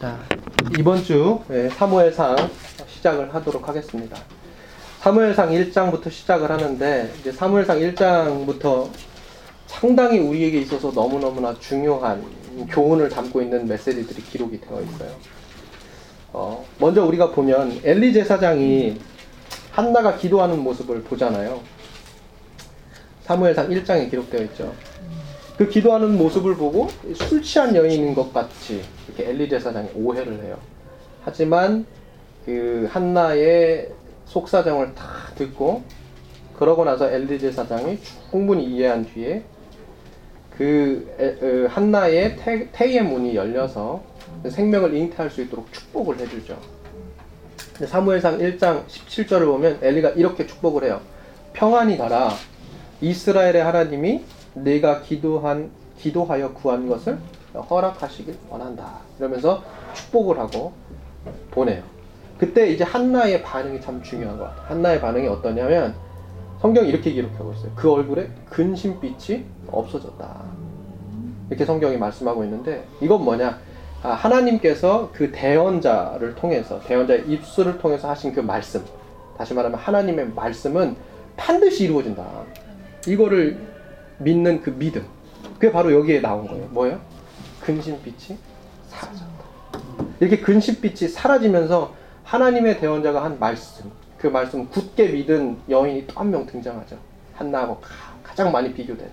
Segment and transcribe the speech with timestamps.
[0.00, 0.16] 자,
[0.78, 2.36] 이번 주 예, 사무엘상
[2.86, 4.16] 시작을 하도록 하겠습니다.
[5.00, 8.88] 사무엘상 1장부터 시작을 하는데 이제 사무엘상 1장부터
[9.66, 12.24] 상당히 우리에게 있어서 너무너무나 중요한
[12.70, 15.10] 교훈을 담고 있는 메시지들이 기록이 되어 있어요.
[16.32, 19.00] 어, 먼저 우리가 보면 엘리 제사장이
[19.72, 21.60] 한나가 기도하는 모습을 보잖아요.
[23.24, 24.72] 사무엘상 1장에 기록되어 있죠.
[25.58, 30.56] 그 기도하는 모습을 보고 술 취한 여인인 것 같이 이렇게 엘리 제사장이 오해를 해요.
[31.22, 31.84] 하지만
[32.46, 33.90] 그 한나의
[34.26, 35.82] 속사정을 다 듣고
[36.56, 37.98] 그러고 나서 엘리 제사장이
[38.30, 39.42] 충분히 이해한 뒤에
[40.56, 44.02] 그 한나의 태, 태의 문이 열려서
[44.48, 46.56] 생명을 잉태할 수 있도록 축복을 해주죠.
[47.84, 51.00] 사무엘상 1장 17절을 보면 엘리가 이렇게 축복을 해요.
[51.52, 52.30] 평안히 가라.
[53.00, 54.24] 이스라엘의 하나님이
[54.64, 57.18] 내가 기도한 기도하여 구한 것을
[57.54, 58.98] 허락하시길 원한다.
[59.18, 59.62] 이러면서
[59.94, 60.72] 축복을 하고
[61.50, 61.82] 보내요.
[62.38, 64.66] 그때 이제 한나의 반응이 참 중요한 것 같아요.
[64.68, 65.94] 한나의 반응이 어떠냐면
[66.60, 67.72] 성경이 이렇게 기록하고 있어요.
[67.74, 70.42] 그 얼굴에 근심빛이 없어졌다.
[71.48, 73.58] 이렇게 성경이 말씀하고 있는데 이건 뭐냐?
[74.02, 78.84] 아, 하나님께서 그 대언자를 통해서 대언자의 입술을 통해서 하신 그 말씀
[79.36, 80.96] 다시 말하면 하나님의 말씀은
[81.36, 82.24] 반드시 이루어진다.
[83.06, 83.58] 이거를
[84.18, 85.06] 믿는 그 믿음.
[85.54, 86.66] 그게 바로 여기에 나온 거예요.
[86.70, 87.00] 뭐예요?
[87.60, 88.38] 근심빛이
[88.88, 89.28] 사라졌다.
[90.20, 96.46] 이렇게 근심빛이 사라지면서 하나님의 대원자가 한 말씀, 그 말씀 굳게 믿은 여인이 또 한 명
[96.46, 96.96] 등장하죠.
[97.34, 97.80] 한나하고
[98.22, 99.10] 가장 많이 비교되는.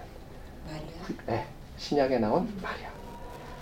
[0.67, 1.23] 마리아.
[1.27, 1.45] 네,
[1.77, 2.89] 신약에 나온 마리아.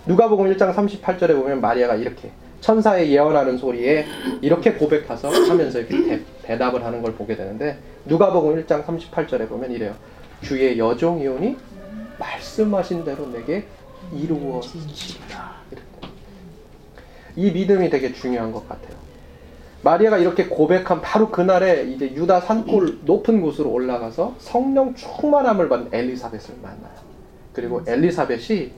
[0.06, 4.06] 누가복음 1장 38절에 보면 마리아가 이렇게 천사의 예언하는 소리에
[4.40, 9.94] 이렇게 고백해서 하면서 이렇게 대, 답을 하는 걸 보게 되는데 누가복음 1장 38절에 보면 이래요.
[10.42, 11.56] 주의 여종이오니
[12.18, 13.66] 말씀하신 대로 내게
[14.12, 15.54] 이루어지리라.
[17.36, 18.94] 이 믿음이 되게 중요한 것 같아요.
[19.82, 26.56] 마리아가 이렇게 고백한 바로 그날에 이제 유다 산골 높은 곳으로 올라가서 성령 충만함을 받은 엘리사벳을
[26.62, 26.94] 만나요.
[27.52, 28.72] 그리고 엘리사벳이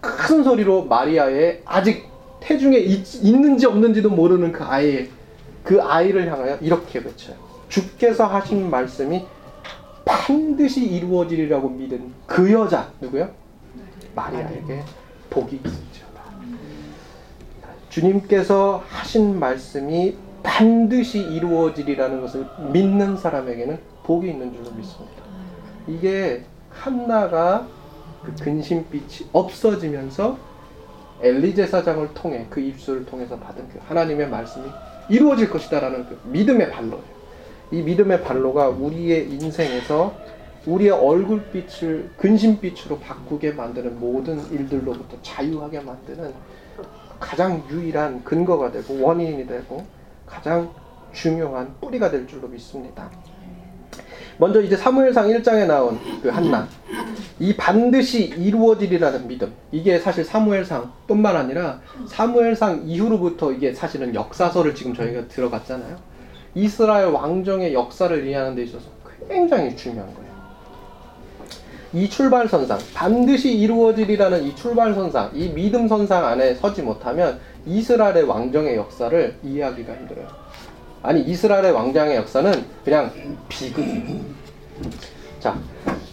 [0.00, 2.08] 큰 소리로 마리아의 아직
[2.40, 5.08] 태중에 있, 는지 없는지도 모르는 그 아이
[5.64, 7.36] 그 아이를 향하여 이렇게 외쳐요.
[7.68, 9.24] 주께서 하신 말씀이
[10.04, 13.30] 반드시 이루어지리라고 믿은 그 여자 누구요?
[14.14, 14.82] 마리아에게
[15.30, 16.22] 복이 있을지어다.
[17.88, 25.22] 주님께서 하신 말씀이 반드시 이루어지리라는 것을 믿는 사람에게는 복이 있는 줄로 믿습니다.
[25.86, 27.66] 이게 한나가
[28.24, 30.38] 그 근심빛이 없어지면서
[31.22, 34.66] 엘리제 사장을 통해 그 입술을 통해서 받은 그 하나님의 말씀이
[35.08, 37.11] 이루어질 것이다라는 그 믿음의 발로예요.
[37.72, 40.14] 이 믿음의 발로가 우리의 인생에서
[40.66, 46.32] 우리의 얼굴빛을 근심빛으로 바꾸게 만드는 모든 일들로부터 자유하게 만드는
[47.18, 49.84] 가장 유일한 근거가 되고 원인이 되고
[50.26, 50.70] 가장
[51.12, 53.10] 중요한 뿌리가 될 줄로 믿습니다.
[54.38, 56.68] 먼저 이제 사무엘상 1장에 나온 그 한나.
[57.38, 59.52] 이 반드시 이루어지리라는 믿음.
[59.70, 66.11] 이게 사실 사무엘상뿐만 아니라 사무엘상 이후로부터 이게 사실은 역사서를 지금 저희가 들어갔잖아요.
[66.54, 68.86] 이스라엘 왕정의 역사를 이해하는 데 있어서
[69.28, 70.32] 굉장히 중요한 거예요.
[71.94, 79.94] 이 출발선상, 반드시 이루어지리라는 이 출발선상, 이 믿음선상 안에 서지 못하면 이스라엘의 왕정의 역사를 이해하기가
[79.94, 80.26] 힘들어요.
[81.02, 83.10] 아니, 이스라엘의 왕정의 역사는 그냥
[83.48, 84.20] 비극이에요.
[85.38, 85.58] 자,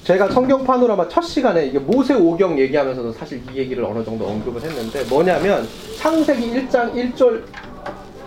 [0.03, 5.03] 제가 성경판으로 아첫 시간에 이게 모세 오경 얘기하면서도 사실 이 얘기를 어느 정도 언급을 했는데
[5.03, 5.67] 뭐냐면
[5.99, 7.43] 창세기 1장 1절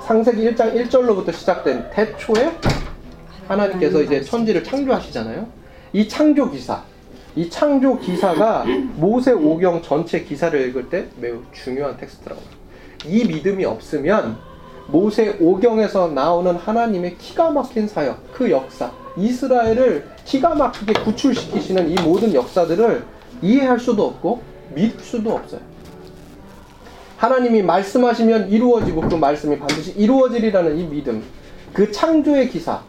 [0.06, 2.52] 창세기 1장 1절로부터 시작된 태초에
[3.46, 5.46] 하나님께서 이제 천지를 창조하시잖아요.
[5.92, 6.82] 이 창조 기사,
[7.36, 8.64] 이 창조 기사가
[8.96, 12.42] 모세 오경 전체 기사를 읽을 때 매우 중요한 텍스트라고.
[13.06, 14.38] 이 믿음이 없으면
[14.88, 22.34] 모세 오경에서 나오는 하나님의 기가 막힌 사역, 그 역사, 이스라엘을 기가 막히게 구출시키시는 이 모든
[22.34, 23.04] 역사들을
[23.41, 24.42] 이해할 수도 없고
[24.74, 25.72] 믿을 수도 없어요.
[27.22, 31.22] 하나님이 말씀하시면 이루어지고 그 말씀이 반드시 이루어지리라는 이 믿음.
[31.72, 32.83] 그 창조의 기사.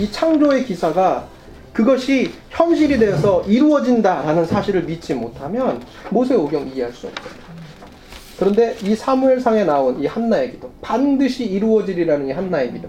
[0.00, 1.28] 이 창조의 기사가
[1.72, 5.80] 그것이 현실이 되어서 이루어진다라는 사실을 믿지 못하면
[6.10, 7.30] 모세 오경 이해할 수 없어요.
[8.40, 12.88] 그런데 이 사무엘상에 나온 이 한나의 기도, 반드시 이루어지리라는 이 한나의 믿음,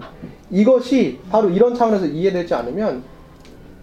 [0.50, 3.04] 이것이 바로 이런 차원에서 이해되지 않으면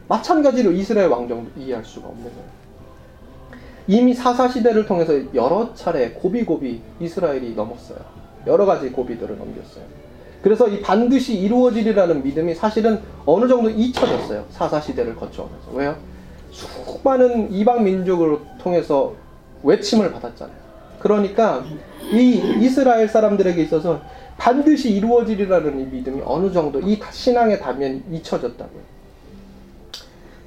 [0.10, 2.65] 마찬가지로 이스라엘 왕정도 이해할 수가 없는 거예요.
[3.88, 8.00] 이미 사사 시대를 통해서 여러 차례 고비고비 이스라엘이 넘었어요.
[8.48, 9.84] 여러 가지 고비들을 넘겼어요.
[10.42, 14.46] 그래서 이 반드시 이루어지리라는 믿음이 사실은 어느 정도 잊혀졌어요.
[14.50, 15.72] 사사 시대를 거쳐오면서.
[15.74, 15.96] 왜요?
[16.52, 19.14] 수많은 이방 민족을 통해서
[19.64, 20.56] 외침을 받았잖아요.
[21.00, 21.64] 그러니까
[22.12, 24.02] 이 이스라엘 사람들에게 있어서
[24.38, 28.82] 반드시 이루어지리라는 이 믿음이 어느 정도 이 신앙의 단면이 잊혀졌다고요.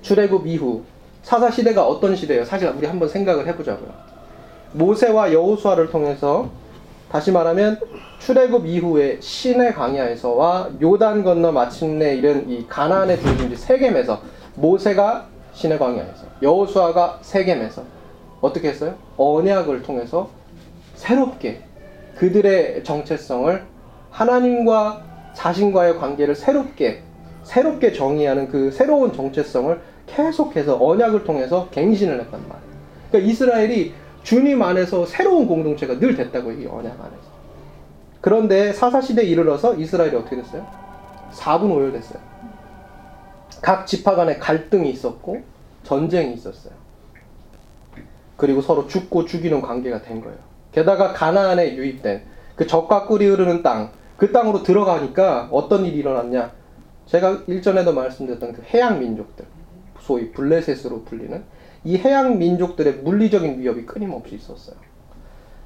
[0.02, 0.82] 출애굽 이후
[1.28, 2.42] 사사 시대가 어떤 시대예요?
[2.42, 3.90] 사실 우리 한번 생각을 해보자고요.
[4.72, 6.48] 모세와 여호수아를 통해서
[7.10, 7.78] 다시 말하면
[8.19, 14.22] 출애굽 이후에 신의 강야에서와 요단 건너 마침내 이런 이 가나안의 중심지 세겜에서
[14.54, 17.82] 모세가 신의 광야에서 여호수아가 세겜에서
[18.40, 18.94] 어떻게 했어요?
[19.19, 20.30] 언약을 통해서
[20.94, 21.62] 새롭게
[22.16, 23.62] 그들의 정체성을
[24.10, 25.02] 하나님과
[25.34, 27.02] 자신과의 관계를 새롭게
[27.42, 32.69] 새롭게 정의하는 그 새로운 정체성을 계속해서 언약을 통해서 갱신을 했단 말이에요.
[33.10, 37.28] 그러니까 이스라엘이 주님 안에서 새로운 공동체가 늘 됐다고 이 언약 안에서.
[38.20, 40.66] 그런데 사사시대에 이르러서 이스라엘이 어떻게 됐어요?
[41.32, 42.19] 4분 오열됐어요.
[43.62, 45.43] 각 지파 간에 갈등이 있었고
[45.84, 46.72] 전쟁이 있었어요.
[48.37, 50.37] 그리고 서로 죽고 죽이는 관계가 된 거예요.
[50.72, 52.22] 게다가 가나안에 유입된
[52.54, 56.52] 그 적과 꿀이 흐르는 땅, 그 땅으로 들어가니까 어떤 일이 일어났냐?
[57.06, 59.46] 제가 일전에도 말씀드렸던 그 해양 민족들,
[60.00, 61.43] 소위 블레셋으로 불리는
[61.85, 64.77] 이 해양 민족들의 물리적인 위협이 끊임없이 있었어요.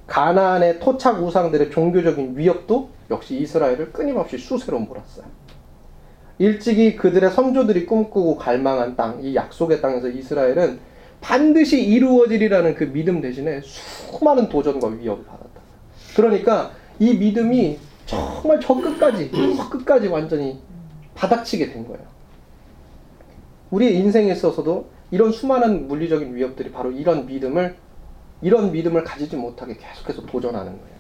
[0.07, 5.25] 가나안의 토착 우상들의 종교적인 위협도 역시 이스라엘을 끊임없이 수세로 몰았어요.
[6.39, 10.81] 일찍이 그들의 선조들이 꿈꾸고 갈망한 땅, 이 약속의 땅에서 이스라엘은
[11.21, 15.61] 반드시 이루어지리라는 그 믿음 대신에 수많은 도전과 위협을 받았다.
[16.17, 20.59] 그러니까 이 믿음이 정말 저 끝까지, 저 끝까지 완전히
[21.15, 22.12] 바닥치게 된 거예요.
[23.73, 27.75] 우리의 인생에 있어서도 이런 수많은 물리적인 위협들이 바로 이런 믿음을
[28.43, 30.97] 이런 믿음을 가지지 못하게 계속해서 도전하는 거예요.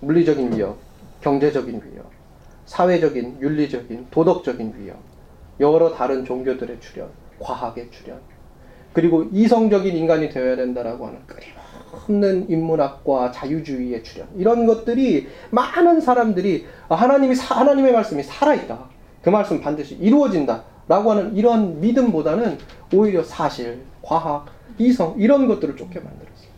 [0.00, 0.78] 물리적인 위협,
[1.20, 2.10] 경제적인 위협,
[2.66, 4.96] 사회적인, 윤리적인, 도덕적인 위협,
[5.60, 7.08] 여러 다른 종교들의 출현,
[7.38, 8.18] 과학의 출현,
[8.92, 17.34] 그리고 이성적인 인간이 되어야 된다라고 하는 끊임없는 인문학과 자유주의의 출현, 이런 것들이 많은 사람들이 하나님이
[17.36, 18.90] 하나님의 말씀이 살아있다.
[19.22, 20.71] 그 말씀 반드시 이루어진다.
[20.88, 22.58] 라고 하는 이런 믿음보다는
[22.92, 24.46] 오히려 사실, 과학,
[24.78, 26.48] 이성 이런 것들을 쫓게 만들었어요.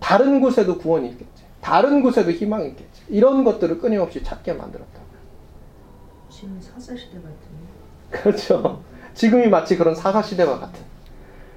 [0.00, 1.44] 다른 곳에도 구원이 있겠지.
[1.60, 3.02] 다른 곳에도 희망이 있겠지.
[3.08, 5.00] 이런 것들을 끊임없이 찾게 만들었다.
[6.30, 7.30] 지금 사사 시대 같은.
[8.10, 8.82] 그렇죠.
[9.14, 10.80] 지금이 마치 그런 사사 시대와 같은.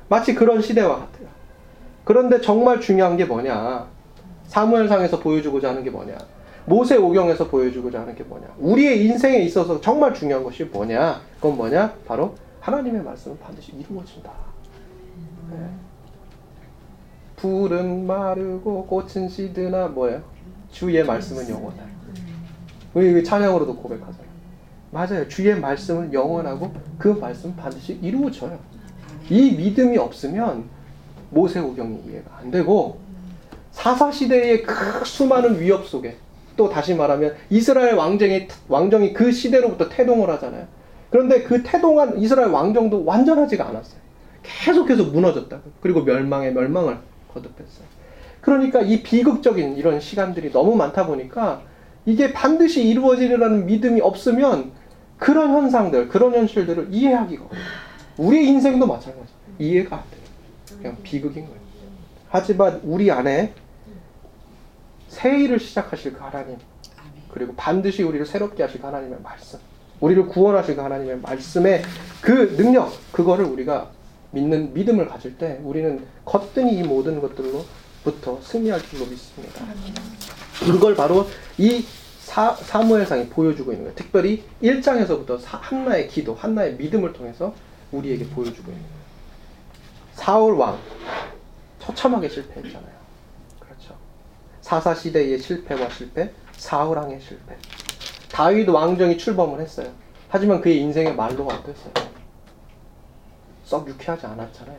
[0.10, 1.28] 마치 그런 시대와 같아요.
[2.04, 3.88] 그런데 정말 중요한 게 뭐냐.
[4.48, 6.18] 사무엘상에서 보여주고자 하는 게 뭐냐.
[6.66, 8.48] 모세 오경에서 보여주고자 하는 게 뭐냐.
[8.58, 11.22] 우리의 인생에 있어서 정말 중요한 것이 뭐냐.
[11.36, 11.94] 그건 뭐냐.
[12.06, 14.32] 바로 하나님의 말씀은 반드시 이루어진다.
[15.52, 15.58] 네.
[17.36, 20.22] 불은 마르고 꽃은 시드나 뭐예요?
[20.72, 21.94] 주의 말씀은 영원하다.
[22.94, 24.34] 우리 찬양으로도 고백하잖아요.
[24.92, 25.28] 맞아요.
[25.28, 28.58] 주의 말씀은 영원하고 그 말씀은 반드시 이루어져요.
[29.30, 30.66] 이 믿음이 없으면
[31.32, 33.00] 모세오경이 이해가 안 되고
[33.72, 36.18] 사사시대의 그 수많은 위협 속에
[36.56, 40.68] 또 다시 말하면 이스라엘 왕정이, 왕정이 그 시대로부터 태동을 하잖아요.
[41.10, 44.02] 그런데 그 태동한 이스라엘 왕정도 완전하지가 않았어요.
[44.44, 45.60] 계속해서 무너졌다.
[45.82, 46.98] 그리고 멸망에 멸망을
[47.34, 47.86] 거듭했어요.
[48.42, 51.62] 그러니까 이 비극적인 이런 시간들이 너무 많다 보니까
[52.06, 54.72] 이게 반드시 이루어지리라는 믿음이 없으면
[55.18, 57.68] 그런 현상들, 그런 현실들을 이해하기가 어려워요.
[58.18, 59.32] 우리 인생도 마찬가지.
[59.60, 60.78] 이해가 안 돼요.
[60.78, 61.60] 그냥 비극인 거예요.
[62.28, 63.54] 하지만 우리 안에
[65.14, 66.58] 새 일을 시작하실 그 하나님,
[67.32, 69.60] 그리고 반드시 우리를 새롭게 하실 그 하나님의 말씀,
[70.00, 71.84] 우리를 구원하실 그 하나님의 말씀의
[72.20, 73.92] 그 능력, 그거를 우리가
[74.32, 79.64] 믿는 믿음을 가질 때 우리는 거뜬히 이 모든 것들로부터 승리할 줄로 믿습니다.
[80.60, 81.28] 그걸 바로
[81.60, 81.86] 이
[82.20, 83.96] 사, 사무엘상이 보여주고 있는 거예요.
[83.96, 87.54] 특별히 1장에서부터 한나의 기도, 한나의 믿음을 통해서
[87.92, 89.04] 우리에게 보여주고 있는 거예요.
[90.16, 90.80] 사울 왕
[91.80, 92.93] 처참하게 실패했잖아요.
[94.64, 94.70] 그렇죠.
[94.74, 97.56] 사사 시대의 실패와 실패, 사울 왕의 실패.
[98.32, 99.92] 다윗 왕정이 출범을 했어요.
[100.30, 101.94] 하지만 그의 인생의 말로가 어땠어요?
[103.66, 104.78] 썩 유쾌하지 않았잖아요.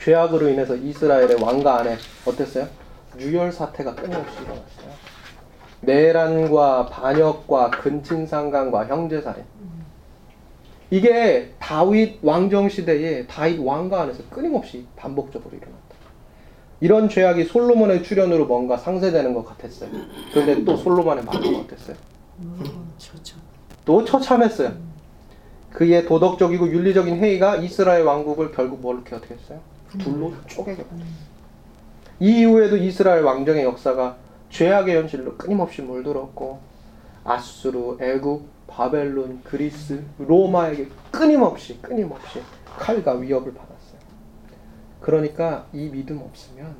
[0.00, 2.68] 죄악으로 인해서 이스라엘의 왕가 안에 어땠어요?
[3.18, 5.10] 유혈 사태가 끊임없이 일어났어요.
[5.82, 9.44] 내란과 반역과 근친상간과 형제살인.
[10.90, 15.79] 이게 다윗 왕정 시대에 다윗 왕가 안에서 끊임없이 반복적으로 일어났다.
[16.80, 19.90] 이런 죄악이 솔로몬의 출현으로 뭔가 상쇄되는 것 같았어요.
[20.32, 21.96] 그런데 또 솔로몬의 말은 어땠어요?
[23.84, 24.72] 또 처참했어요.
[25.72, 29.60] 그의 도덕적이고 윤리적인 회의가 이스라엘 왕국을 결국 뭘 이렇게 어떻게 했어요?
[29.98, 30.84] 둘로 쪼개게
[32.20, 34.16] 이 이후에도 이스라엘 왕정의 역사가
[34.50, 36.58] 죄악의 현실로 끊임없이 물들었고
[37.24, 42.40] 아수르, 애국, 바벨론, 그리스, 로마에게 끊임없이 끊임없이
[42.78, 43.69] 칼과 위협을 받았어요.
[45.10, 46.76] 그러니까 이 믿음 없으면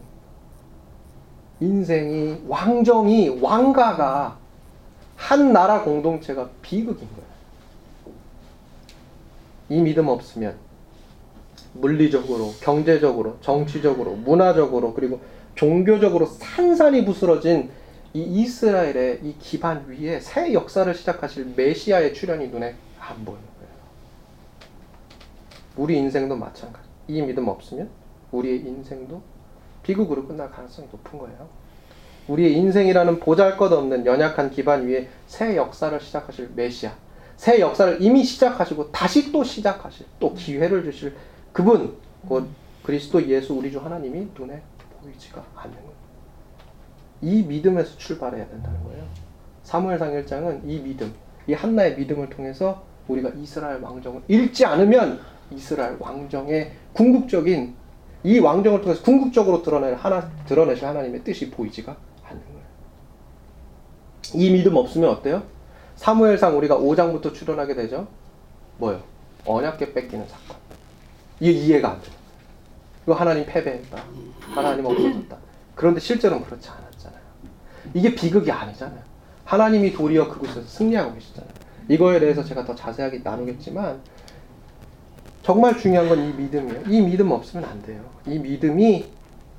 [1.58, 4.38] 인생이 왕정이 왕가가
[5.16, 7.30] 한 나라 공동체가 비극인 거예요.
[9.68, 10.56] 이 믿음 없으면
[11.72, 15.20] 물리적으로, 경제적으로, 정치적으로, 문화적으로 그리고
[15.56, 17.70] 종교적으로 산산이 부스러진
[18.14, 23.72] 이 이스라엘의 이 기반 위에 새 역사를 시작하실 메시아의 출현이 눈에 안 보이는 거예요.
[25.76, 26.88] 우리 인생도 마찬가지.
[27.08, 27.99] 이 믿음 없으면
[28.32, 29.22] 우리의 인생도
[29.82, 31.48] 비극으로 끝날 가능성이 높은 거예요.
[32.28, 36.92] 우리의 인생이라는 보잘것없는 연약한 기반 위에 새 역사를 시작하실 메시아,
[37.36, 41.16] 새 역사를 이미 시작하시고 다시 또 시작하실 또 기회를 주실
[41.52, 41.96] 그분
[42.28, 42.46] 곧
[42.82, 44.62] 그리스도 예수 우리 주 하나님이 눈에
[45.00, 45.76] 보이지가 않는.
[47.22, 49.04] 이 믿음에서 출발해야 된다는 거예요.
[49.62, 51.12] 사무엘상 1장은 이 믿음,
[51.46, 55.20] 이 한나의 믿음을 통해서 우리가 이스라엘 왕정을 잃지 않으면
[55.50, 57.74] 이스라엘 왕정의 궁극적인
[58.22, 61.96] 이 왕정을 통해서 궁극적으로 드러낼 하나 드러내실 하나님의 뜻이 보이지가
[62.28, 62.60] 않는 거예요.
[64.34, 65.42] 이 믿음 없으면 어때요?
[65.96, 68.08] 사무엘상 우리가 5장부터 출연하게 되죠.
[68.78, 69.02] 뭐요?
[69.46, 70.56] 언약계 뺏기는 사건.
[71.40, 72.12] 이게 이해가 안 돼요.
[73.04, 74.04] 이거 하나님 패배했다.
[74.40, 75.36] 하나님 없어졌다.
[75.74, 77.20] 그런데 실제로는 그렇지 않았잖아요.
[77.94, 79.02] 이게 비극이 아니잖아요.
[79.44, 81.50] 하나님이 도리어 그곳에서 승리하고 계시잖아요.
[81.88, 84.00] 이거에 대해서 제가 더 자세하게 나누겠지만
[85.50, 86.82] 정말 중요한 건 이 믿음이에요.
[86.88, 88.00] 이 믿음 없으면 안 돼요.
[88.24, 89.04] 이 믿음이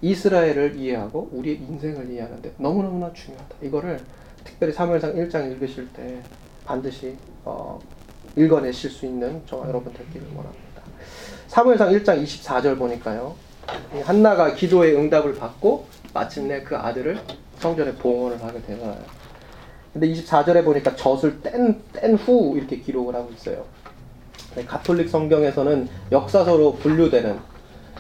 [0.02, 3.56] 이스라엘을 이해하고 우리의 인생을 이해하는데 너무너무나 중요하다.
[3.62, 4.00] 이거를
[4.46, 6.22] 특별히 사무엘상 1장 읽으실 때
[6.64, 7.78] 반드시 어,
[8.38, 10.82] 읽어내실 수 있는 저와 여러분 되기를 원합니다.
[11.50, 13.36] 사무엘상 1장 24절 보니까요.
[14.04, 17.20] 한나가 기도의 응답을 받고 마침내 그 아들을
[17.60, 19.04] 성전에 봉헌을 하게 되잖아요.
[19.92, 23.66] 근데 24절에 보니까 젖을 뗀, 뗀 후 이렇게 기록을 하고 있어요.
[24.56, 27.38] 네, 가톨릭 성경에서는 역사서로 분류되는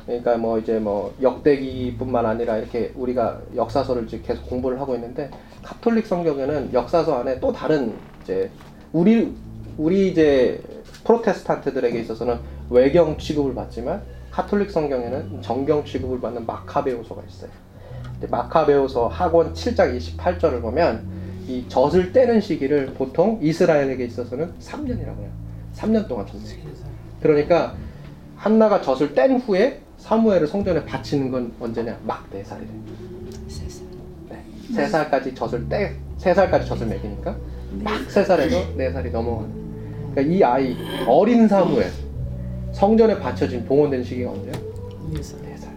[0.05, 5.29] 그러니까 뭐 이제 뭐 역대기뿐만 아니라 이렇게 우리가 역사서를 이제 계속 공부를 하고 있는데
[5.63, 7.93] 가톨릭 성경에는 역사서 안에 또 다른
[8.23, 8.49] 이제
[8.91, 9.33] 우리
[9.77, 10.61] 우리 이제
[11.05, 12.39] 프로테스탄트들에게 있어서는
[12.69, 17.51] 외경 취급을 받지만 카톨릭 성경에는 정경 취급을 받는 마카베오서가 있어요.
[18.29, 21.05] 마카베오서 학원 7장 28절을 보면
[21.47, 25.40] 이 젖을 떼는 시기를 보통 이스라엘에게 있어서는 3년이라고 해요.
[25.75, 26.43] 3년 동안 줬네.
[27.21, 27.75] 그러니까
[28.35, 31.99] 한나가 젖을 뗀 후에 사무엘을 성전에 바치는 건 언제냐?
[32.05, 32.67] 막 4살이래.
[34.29, 34.43] 네.
[34.73, 37.35] 3살까지 젖을 떼, 3살까지 젖을 먹이니까
[37.83, 39.61] 막 3살에서 4살이 넘어가는.
[40.13, 40.75] 그러니까 이 아이,
[41.07, 41.89] 어린 사무엘,
[42.73, 44.53] 성전에 바쳐진 봉헌된 시기가 언제야?
[45.13, 45.67] 4살.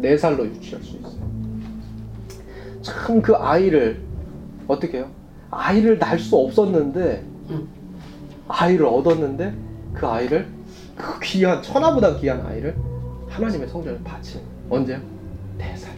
[0.00, 0.18] 4살.
[0.18, 1.20] 4살로 유치할 수 있어요.
[2.82, 4.00] 참 그 아이를
[4.66, 5.10] 어떻게 해요?
[5.50, 7.22] 아이를 낳을 수 없었는데
[8.50, 9.54] 아이를 얻었는데
[9.94, 10.46] 그 아이를
[10.96, 12.76] 그 귀한 천하보다 귀한 아이를
[13.28, 14.98] 하나님의 성전에 바친 언제요?
[15.56, 15.90] 네 살.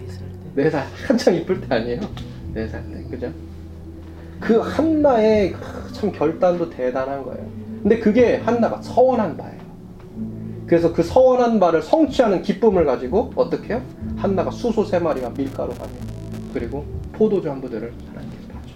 [0.55, 0.87] 네 살.
[1.07, 2.01] 한창 이쁠 때 아니에요?
[2.53, 3.03] 네살 때.
[3.11, 3.33] 그죠?
[4.39, 5.55] 그 한나의
[5.93, 7.47] 참 결단도 대단한 거예요.
[7.81, 9.63] 근데 그게 한나가 서원한 바예요.
[10.67, 13.83] 그래서 그 서원한 바를 성취하는 기쁨을 가지고 어떻게 해요?
[14.17, 15.89] 한나가 수소 세 마리와 밀가루 한
[16.53, 18.75] 그리고 포도주 한 부대를 하나님께 봐줘요.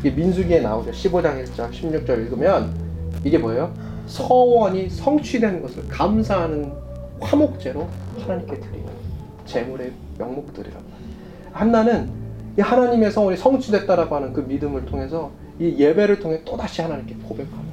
[0.00, 0.90] 이게 민수기에 나오죠.
[0.90, 2.85] 15장 1절, 16절 읽으면
[3.26, 3.74] 이게 뭐예요?
[4.06, 6.72] 서원이 성취된 것을 감사하는
[7.20, 7.88] 화목제로
[8.20, 8.86] 하나님께 드리는
[9.46, 10.78] 제물의 말이에요.
[11.52, 12.08] 한나는
[12.56, 17.64] 이 하나님의 서원이 성취됐다라고 하는 그 믿음을 통해서 이 예배를 통해 또다시 하나님께 고백하는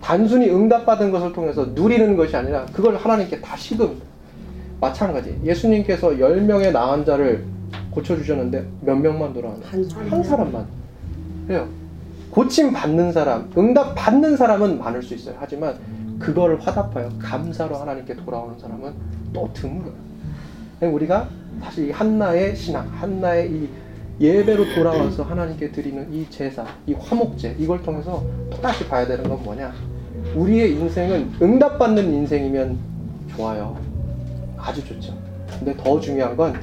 [0.00, 4.00] 단순히 응답받은 것을 통해서 누리는 것이 아니라 그걸 하나님께 다시금
[4.80, 7.44] 마찬가지 예수님께서 10명의 나은 자를
[7.90, 9.68] 고쳐주셨는데 몇 명만 돌아왔나요?
[9.68, 10.66] 한, 한 사람만
[11.50, 11.68] 해요.
[12.36, 15.36] 고침 받는 사람, 응답 받는 사람은 많을 수 있어요.
[15.38, 15.74] 하지만
[16.18, 18.92] 그거를 화답하여 감사로 하나님께 돌아오는 사람은
[19.32, 19.94] 또 드물어요.
[20.82, 21.30] 우리가
[21.62, 23.68] 사실 이 한나의 신앙, 한나의 이
[24.20, 29.72] 예배로 돌아와서 하나님께 드리는 이 제사, 이 화목제, 이걸 통해서 또다시 봐야 되는 건 뭐냐?
[30.34, 32.78] 우리의 인생은 응답받는 인생이면
[33.34, 33.78] 좋아요.
[34.58, 35.14] 아주 좋죠.
[35.58, 36.54] 근데 더 중요한 건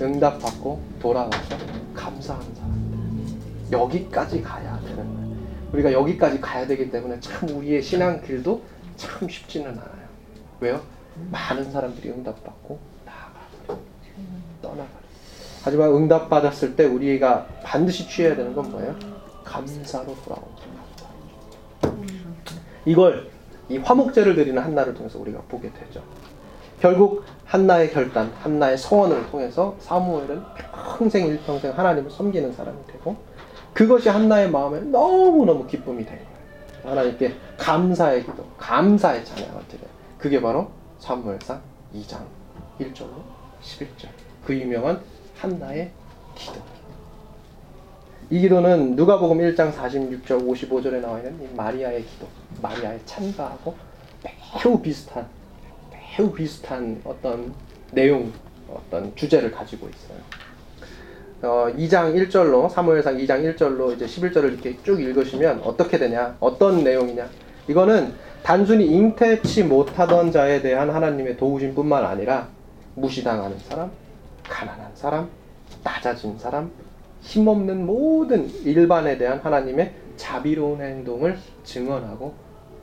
[0.00, 1.56] 응답받고 돌아와서
[1.94, 3.70] 감사하는 사람들.
[3.70, 4.79] 여기까지 가야.
[5.72, 8.62] 우리가 여기까지 가야 되기 때문에 참 우리의 신앙 길도
[8.96, 10.08] 참 쉽지는 않아요.
[10.60, 10.80] 왜요?
[11.30, 13.82] 많은 사람들이 응답받고 나아가고
[14.62, 15.00] 떠나가요.
[15.62, 18.96] 하지만 응답받았을 때 우리가 반드시 취해야 되는 건 뭐예요?
[19.44, 20.60] 감사로 돌아오는.
[22.86, 23.30] 이걸
[23.68, 26.02] 이 화목제를 드리는 한나를 통해서 우리가 보게 되죠.
[26.80, 30.42] 결국 한나의 결단, 한나의 서원을 통해서 사무엘은
[30.96, 33.16] 평생 일평생 하나님을 섬기는 사람이 되고
[33.74, 36.30] 그것이 한나의 마음에 너무너무 기쁨이 된 거예요.
[36.84, 39.88] 하나님께 감사의 기도, 감사의 찬양을 드려요.
[40.18, 41.60] 그게 바로 사무엘상
[41.94, 42.20] 2장
[42.80, 43.22] 1절로
[43.62, 44.08] 11절.
[44.44, 45.00] 그 유명한
[45.36, 45.90] 한나의
[46.34, 46.60] 기도.
[48.30, 52.28] 이 기도는 누가복음 1장 46절 55절에 나와 있는 마리아의 기도,
[52.62, 53.74] 마리아의 찬가하고
[54.22, 55.26] 매우 비슷한
[55.90, 57.52] 매우 비슷한 어떤
[57.92, 58.32] 내용,
[58.68, 60.18] 어떤 주제를 가지고 있어요.
[61.42, 66.36] 어, 2장 1절로 사무엘상 2장 1절로 이제 11절을 이렇게 쭉 읽으시면 어떻게 되냐?
[66.38, 67.26] 어떤 내용이냐?
[67.66, 72.48] 이거는 단순히 잉태치 못하던 자에 대한 하나님의 도우심뿐만 아니라
[72.94, 73.90] 무시당하는 사람,
[74.44, 75.30] 가난한 사람,
[75.82, 76.70] 낮아진 사람,
[77.22, 82.34] 힘없는 모든 일반에 대한 하나님의 자비로운 행동을 증언하고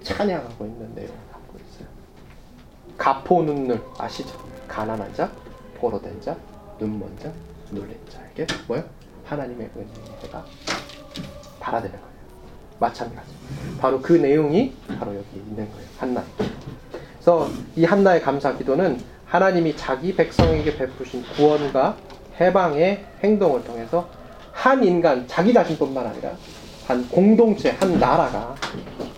[0.02, 1.88] 찬양하고 있는 내용을 갖고 있어요.
[2.98, 4.36] 가포 눈물 아시죠?
[4.68, 5.32] 가난한 자,
[5.76, 6.36] 포로된 자,
[6.80, 7.32] 눈먼 자,
[7.72, 8.84] 눌린 자에게 뭐요?
[9.26, 10.46] 하나님의 은혜가
[11.60, 12.18] 달아되는 거예요.
[12.80, 13.30] 마찬가지.
[13.80, 15.88] 바로 그 내용이 바로 여기 있는 거예요.
[15.98, 16.24] 한나.
[17.14, 21.98] 그래서 이 한나의 감사 기도는 하나님이 자기 백성에게 베푸신 구원과
[22.40, 24.10] 해방의 행동을 통해서
[24.54, 26.32] 한 인간, 자기 자신뿐만 아니라
[26.88, 28.56] 한 공동체, 한 나라가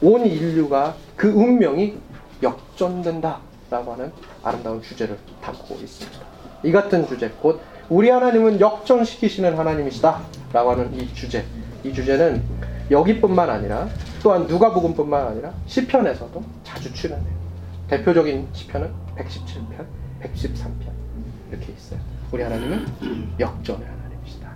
[0.01, 1.97] 온 인류가 그 운명이
[2.41, 4.11] 역전된다라고 하는
[4.43, 6.19] 아름다운 주제를 담고 있습니다.
[6.63, 10.21] 이 같은 주제, 곧 우리 하나님은 역전시키시는 하나님이시다
[10.53, 11.43] 라고 하는 이 주제,
[11.83, 12.41] 이 주제는
[12.91, 13.87] 여기뿐만 아니라
[14.21, 17.39] 또한 누가복음뿐만 아니라 시편에서도 자주 출연해요.
[17.87, 19.85] 대표적인 시편은 117편,
[20.21, 20.91] 113편
[21.51, 21.99] 이렇게 있어요.
[22.31, 22.85] 우리 하나님은
[23.39, 24.51] 역전의 하나님이시다.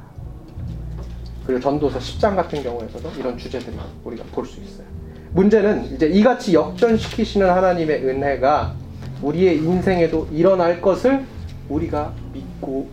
[1.48, 4.86] 그리고 전도서 10장 같은 경우에서도 이런 주제들을 우리가 볼 수 있어요.
[5.32, 8.76] 문제는 이제 이같이 역전시키시는 하나님의 은혜가
[9.24, 11.26] 우리의 인생에도 일어날 것을
[11.70, 12.90] 우리가 믿고.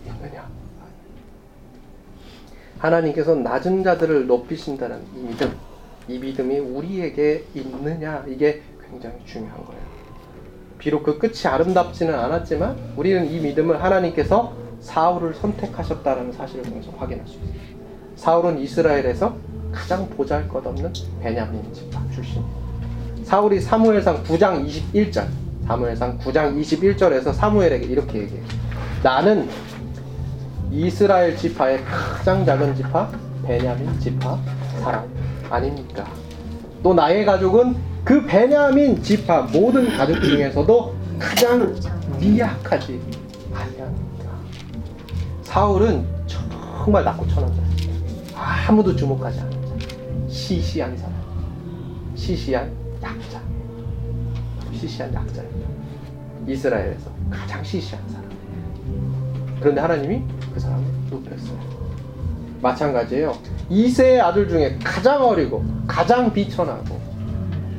[2.81, 5.55] 하나님께서 낮은 자들을 높이신다는 이 믿음,
[6.07, 9.81] 이 믿음이 우리에게 있느냐, 이게 굉장히 중요한 거예요.
[10.79, 17.35] 비록 그 끝이 아름답지는 않았지만 우리는 이 믿음을 하나님께서 사울을 선택하셨다는 사실을 통해서 확인할 수
[17.35, 17.61] 있어요.
[18.15, 19.35] 사울은 이스라엘에서
[19.71, 22.61] 가장 보잘것없는 베냐민 집파 출신이에요.
[23.23, 25.27] 사울이 사무엘상 9장 21절,
[25.67, 28.43] 사무엘상 9장 21절에서 사무엘에게 이렇게 얘기해요.
[29.03, 29.47] 나는
[30.71, 33.11] 이스라엘 지파의 가장 작은 지파
[33.45, 34.39] 베냐민 지파
[34.81, 35.05] 사람
[35.49, 36.05] 아닙니까?
[36.81, 41.75] 또 나의 가족은 그 베냐민 지파 모든 가족 중에서도 가장
[42.19, 43.01] 미약하지
[43.53, 44.31] 아니합니까?
[45.43, 49.85] 사울은 정말 낮고 천한 자, 아무도 주목하지 않는 자,
[50.29, 51.13] 시시한 사람,
[52.15, 52.71] 시시한
[53.03, 53.41] 약자,
[54.73, 55.69] 시시한 약자입니다.
[56.47, 58.31] 이스라엘에서 가장 시시한 사람.
[59.59, 61.57] 그런데 하나님이 그 사람을 높였어요.
[62.61, 63.35] 마찬가지예요.
[63.69, 66.99] 이세의 아들 중에 가장 어리고 가장 비천하고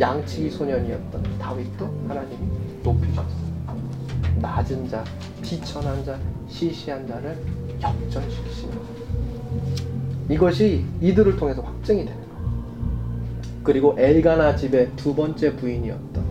[0.00, 2.38] 양치기 소년이었던 다윗도 하나님이
[2.82, 3.52] 높이셨어요.
[4.40, 5.04] 낮은 자,
[5.42, 7.36] 비천한 자, 시시한 자를
[7.80, 8.74] 역전시키시는
[10.30, 12.32] 이것이 이들을 통해서 확증이 되는 거예요.
[13.62, 16.24] 그리고 엘가나 집의 두 번째 부인이었던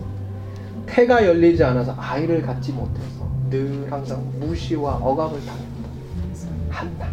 [0.86, 5.71] 태가 열리지 않아서 아이를 갖지 못해서 늘 항상 무시와 억압을 당했던
[6.72, 7.06] 한나.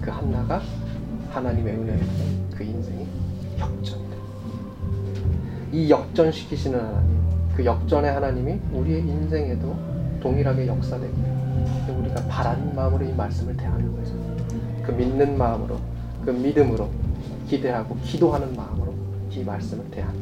[0.00, 0.62] 그 한나가
[1.30, 1.98] 하나님의 은혜로
[2.54, 3.06] 그 인생이
[3.58, 4.16] 역전이 돼.
[5.72, 7.20] 이 역전시키시는 하나님,
[7.54, 9.76] 그 역전의 하나님이 우리의 인생에도
[10.22, 11.40] 동일하게 역사되고
[11.98, 14.14] 우리가 바라는 마음으로 이 말씀을 대하는 거죠.
[14.82, 15.78] 그 믿는 마음으로,
[16.24, 16.88] 그 믿음으로
[17.48, 18.94] 기대하고 기도하는 마음으로
[19.30, 20.20] 이 말씀을 대하는.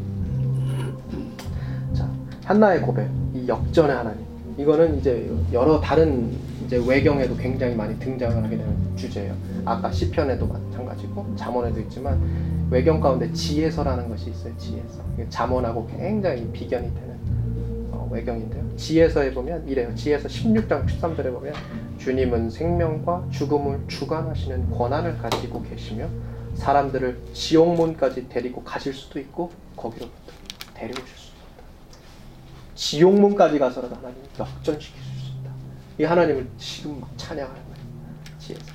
[1.92, 2.08] 자,
[2.44, 4.27] 한나의 고백, 이 역전의 하나님.
[4.58, 9.34] 이거는 이제 여러 다른 이제 외경에도 굉장히 많이 등장을 하게 되는 주제예요.
[9.64, 12.20] 아까 시편에도 마찬가지고 잠언에도 있지만
[12.68, 14.52] 외경 가운데 지혜서라는 것이 있어요.
[14.58, 15.00] 지혜서.
[15.28, 17.18] 잠언하고 굉장히 비견이 되는
[17.92, 18.76] 어, 외경인데요.
[18.76, 19.94] 지혜서에 보면 이래요.
[19.94, 21.54] 지혜서 16장 13절에 보면
[21.98, 26.06] 주님은 생명과 죽음을 주관하시는 권한을 가지고 계시며
[26.54, 30.32] 사람들을 지옥문까지 데리고 가실 수도 있고 거기로부터
[30.74, 31.27] 데려오실 수도 있다.
[32.78, 35.00] 지옥문까지 가서라도 하나님 역전시킬
[35.96, 37.76] 수이 하나님을 지금 막 찬양하는 거예요.
[38.38, 38.72] 지혜서.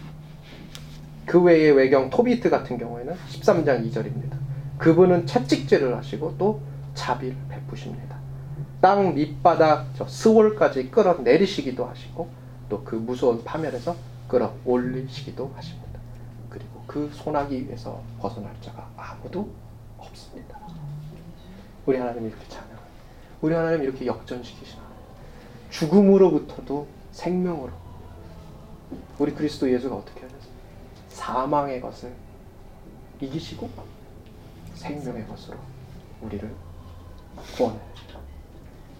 [1.25, 4.37] 그 외의 외경 토비트 같은 경우에는 13장 2절입니다.
[4.77, 6.61] 그분은 채찍질을 하시고 또
[6.95, 8.17] 자비를 베푸십니다.
[8.81, 12.29] 땅 밑바닥 저 스월까지 끌어내리시기도 하시고
[12.69, 13.95] 또 그 무서운 파멸에서
[14.27, 15.99] 끌어올리시기도 하십니다.
[16.49, 19.49] 그리고 그 소나기 위에서 벗어날 자가 아무도
[19.97, 20.59] 없습니다.
[21.85, 22.72] 우리 하나님 이렇게 찬양.
[23.43, 24.81] 우리 하나님 이렇게 역전시키시나.
[25.69, 27.73] 죽음으로부터도 생명으로
[29.19, 30.53] 우리 그리스도 예수가 어떻게 하셨어요?
[31.09, 32.13] 사망의 것을
[33.19, 33.69] 이기시고
[34.75, 35.57] 생명의 것으로
[36.21, 36.49] 우리를
[37.57, 37.79] 구원해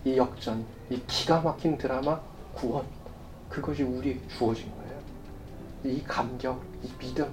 [0.03, 2.19] 이 역전, 이 기가 막힌 드라마
[2.53, 2.85] 구원
[3.47, 4.99] 그것이 우리에게 주어진 거예요.
[5.85, 7.31] 이 감격, 이 믿음,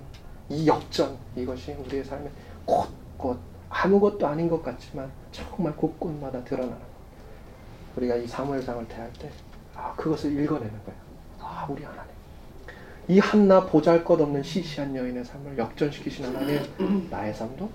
[0.49, 2.31] 이 역전 이것이 우리의 삶에
[2.64, 3.37] 곳곳
[3.68, 6.89] 아무것도 아닌 것 같지만 정말 곳곳마다 드러나는 것.
[7.96, 9.31] 우리가 이 사무엘상을 대할 때
[9.74, 11.00] 아, 그것을 읽어내는 거예요.
[11.40, 12.11] 아, 우리 하나님.
[13.09, 17.68] 이 한나 보잘것없는 시시한 여인의 삶을 역전시키시는 하나님 나의 삶도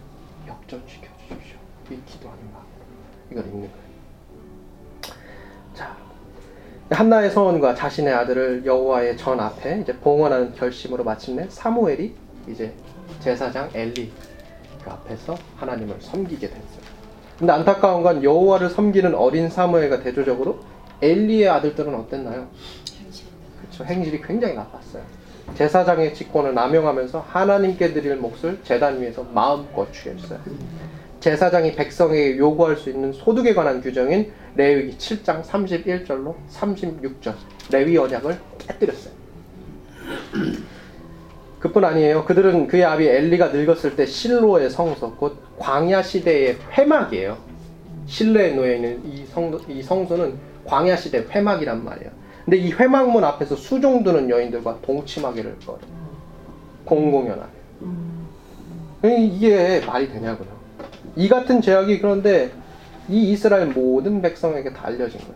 [0.48, 1.58] 역전시켜 주십시오.
[1.92, 2.70] 이 기도하는 마음으로
[3.32, 3.86] 이걸 읽는 거예요.
[5.74, 5.98] 자,
[6.90, 12.16] 한나의 소원과 자신의 아들을 여호와의 전 앞에 이제 봉헌하는 결심으로 마침내 사무엘이
[12.48, 12.74] 이제
[13.20, 14.14] 제사장 엘리
[14.84, 16.85] 그 앞에서 하나님을 섬기게 됐어요.
[17.38, 20.60] 근데 안타까운 건 여호와를 섬기는 어린 사무엘과 대조적으로
[21.02, 22.48] 엘리의 아들들은 어땠나요?
[23.60, 23.84] 그렇죠.
[23.84, 25.04] 행실이 굉장히 나빴어요.
[25.56, 30.40] 제사장의 직권을 남용하면서 하나님께 드릴 몫을 제단 위에서 마음껏 취했어요.
[31.20, 37.34] 제사장이 백성에게 요구할 수 있는 소득에 관한 규정인 레위기 7장 31절로 36절
[37.72, 39.14] 레위 언약을 깨뜨렸어요.
[41.66, 42.26] 그뿐 아니에요.
[42.26, 47.38] 그들은 그의 아비 엘리가 늙었을 때 실로의 성소 곧 광야 시대의 회막이에요.
[48.06, 52.12] 실내에 놓여 있는 이 성, 이 성소는 광야 시대 회막이란 말이에요.
[52.44, 55.80] 근데 이 회막문 앞에서 수종 두는 여인들과 동침하기를 거려.
[56.86, 57.52] 공공연하게.
[59.04, 60.48] 이게 말이 되냐고요.
[61.16, 62.52] 이 같은 제약이 그런데
[63.10, 65.34] 이 이스라엘 모든 백성에게 다 알려진 거예요.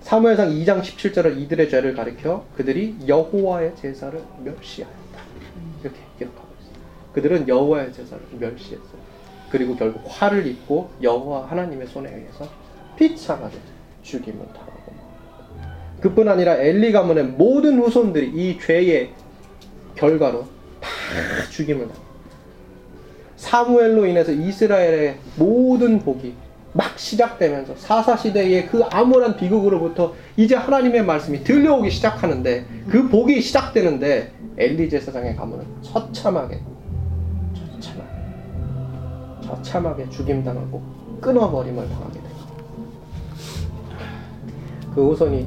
[0.00, 5.00] 사무엘상 2장 17절을 이들의 죄를 가리켜 그들이 여호와의 제사를 멸시하였다.
[5.82, 6.74] 이렇게 기록하고 있어요.
[7.12, 9.00] 그들은 여호와의 제사를 멸시했어요.
[9.50, 12.48] 그리고 결국 화를 입고 여호와 하나님의 손에 의해서
[12.96, 13.56] 비참하게
[14.02, 14.70] 죽임을 당하고
[16.00, 19.10] 그뿐 아니라 엘리 가문의 모든 후손들이 이 죄의
[19.96, 20.46] 결과로
[20.80, 20.88] 다
[21.50, 22.10] 죽임을 당합니다.
[23.36, 26.34] 사무엘로 인해서 이스라엘의 모든 복이
[26.72, 34.32] 막 시작되면서 사사 시대의 그 암울한 비극으로부터 이제 하나님의 말씀이 들려오기 시작하는데 그 복이 시작되는데
[34.56, 36.60] 엘리 제사장의 가문은 처참하게
[39.56, 40.82] 처참하게 죽임당하고
[41.20, 42.30] 끊어버림을 당하게 됩니다.
[44.94, 45.46] 그 후손이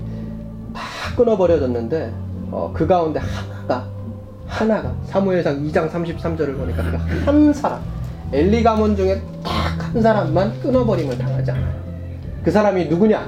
[0.74, 0.82] 다
[1.16, 2.13] 끊어버려졌는데
[2.52, 3.88] 어, 그 가운데 하나가
[4.48, 7.82] 하나가 사무엘상 2장 33절을 보니까 그 한 사람
[8.32, 9.63] 엘리 가문 중에 딱
[9.94, 11.74] 한 사람만 끊어버림을 당하지 않아요.
[12.44, 13.28] 그 사람이 누구냐?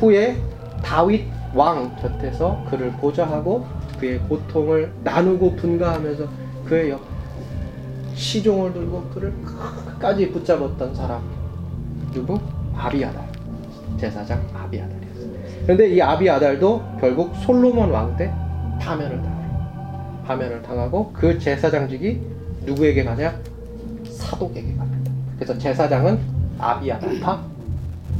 [0.00, 0.36] 후에
[0.84, 3.66] 다윗 왕 곁에서 그를 보좌하고
[3.98, 6.24] 그의 고통을 나누고 분가하면서
[6.64, 7.00] 그의 옆
[8.14, 11.22] 시종을 들고 그를 끝까지 붙잡았던 사람
[12.12, 12.38] 누구?
[12.76, 13.26] 아비아달
[13.98, 15.30] 제사장 아비아달이었어요.
[15.64, 18.32] 그런데 이 아비아달도 결국 솔로몬 왕 때
[18.80, 20.22] 파면을 당해요.
[20.26, 22.20] 파면을 당하고 그 제사장직이
[22.64, 23.38] 누구에게 가냐?
[24.10, 25.12] 사독에게 갑니다.
[25.36, 26.18] 그래서 제사장은
[26.58, 27.42] 아비아달파,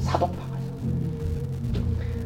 [0.01, 0.55] 사독파가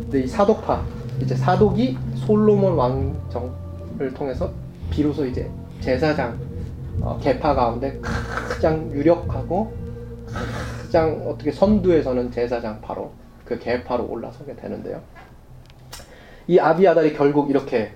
[0.03, 0.83] 근데 이 사독파
[1.21, 4.51] 이제 사독이 솔로몬 왕정을 통해서
[4.91, 5.51] 비로소 이제
[5.81, 6.39] 제사장
[7.01, 9.73] 어, 계파 가운데 가장 유력하고
[10.83, 13.13] 가장 어떻게 선두에 서는 제사장파로
[13.45, 15.01] 그 계파로 올라서게 되는데요.
[16.47, 17.93] 이 아비아달이 결국 이렇게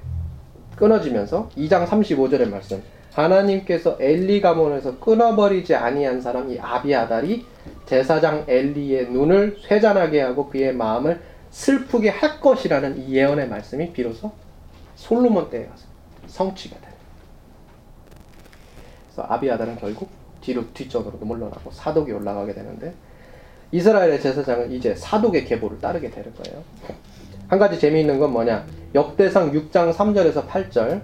[0.77, 7.45] 끊어지면서 2장 35절의 말씀 하나님께서 엘리 가문에서 끊어버리지 아니한 사람 이 아비아달이
[7.87, 14.33] 제사장 엘리의 눈을 쇠잔하게 하고 그의 마음을 슬프게 할 것이라는 이 예언의 말씀이 비로소
[14.95, 15.85] 솔로몬 때에 가서
[16.27, 16.92] 성취가 됩니다.
[19.15, 20.09] 그래서 아비아달은 결국
[20.41, 22.95] 뒤로 뒤쪽으로 물러나고 사독이 올라가게 되는데
[23.71, 26.63] 이스라엘의 제사장은 이제 사독의 계보를 따르게 되는 거예요.
[27.49, 28.67] 한 가지 재미있는 건 뭐냐?
[28.95, 31.03] 역대상 6장 3절에서 8절,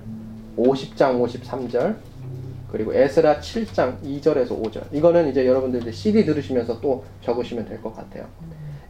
[0.56, 1.96] 50장 53절,
[2.70, 4.82] 그리고 에스라 7장 2절에서 5절.
[4.92, 8.26] 이거는 이제 여러분들 이제 CD 들으시면서 또 적으시면 될 것 같아요.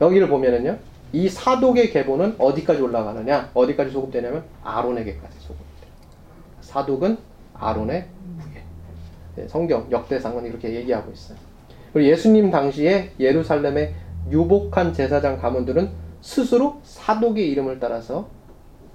[0.01, 0.77] 여기를 보면은요.
[1.13, 3.51] 이 사독의 계보는 어디까지 올라가느냐?
[3.55, 5.91] 어디까지 소급되냐면 아론에게까지 소급돼요.
[6.61, 7.19] 사독은
[7.55, 8.07] 아론의
[9.47, 11.39] 성경 역대상은 이렇게 얘기하고 있어요.
[11.93, 13.95] 그리고 예수님 당시에 예루살렘의
[14.31, 18.29] 유복한 제사장 가문들은 스스로 사독의 이름을 따라서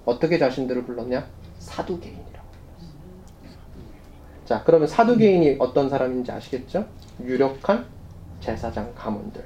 [0.06, 1.26] 어떻게 자신들을 불렀냐?
[1.60, 2.48] 사두개인이라고.
[4.46, 6.86] 자, 그러면 사두개인이 어떤 사람인지 아시겠죠?
[7.24, 7.86] 유력한
[8.42, 9.44] 제사장 가문들.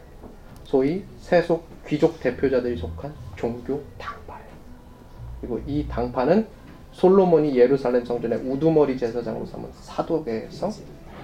[0.63, 4.47] 소위 세속 귀족 대표자들이 속한 종교 당파예요.
[5.39, 6.47] 그리고 이 당파는
[6.97, 10.71] 솔로몬이 예루살렘 성전의 우두머리 제사장으로 삼은 사독에서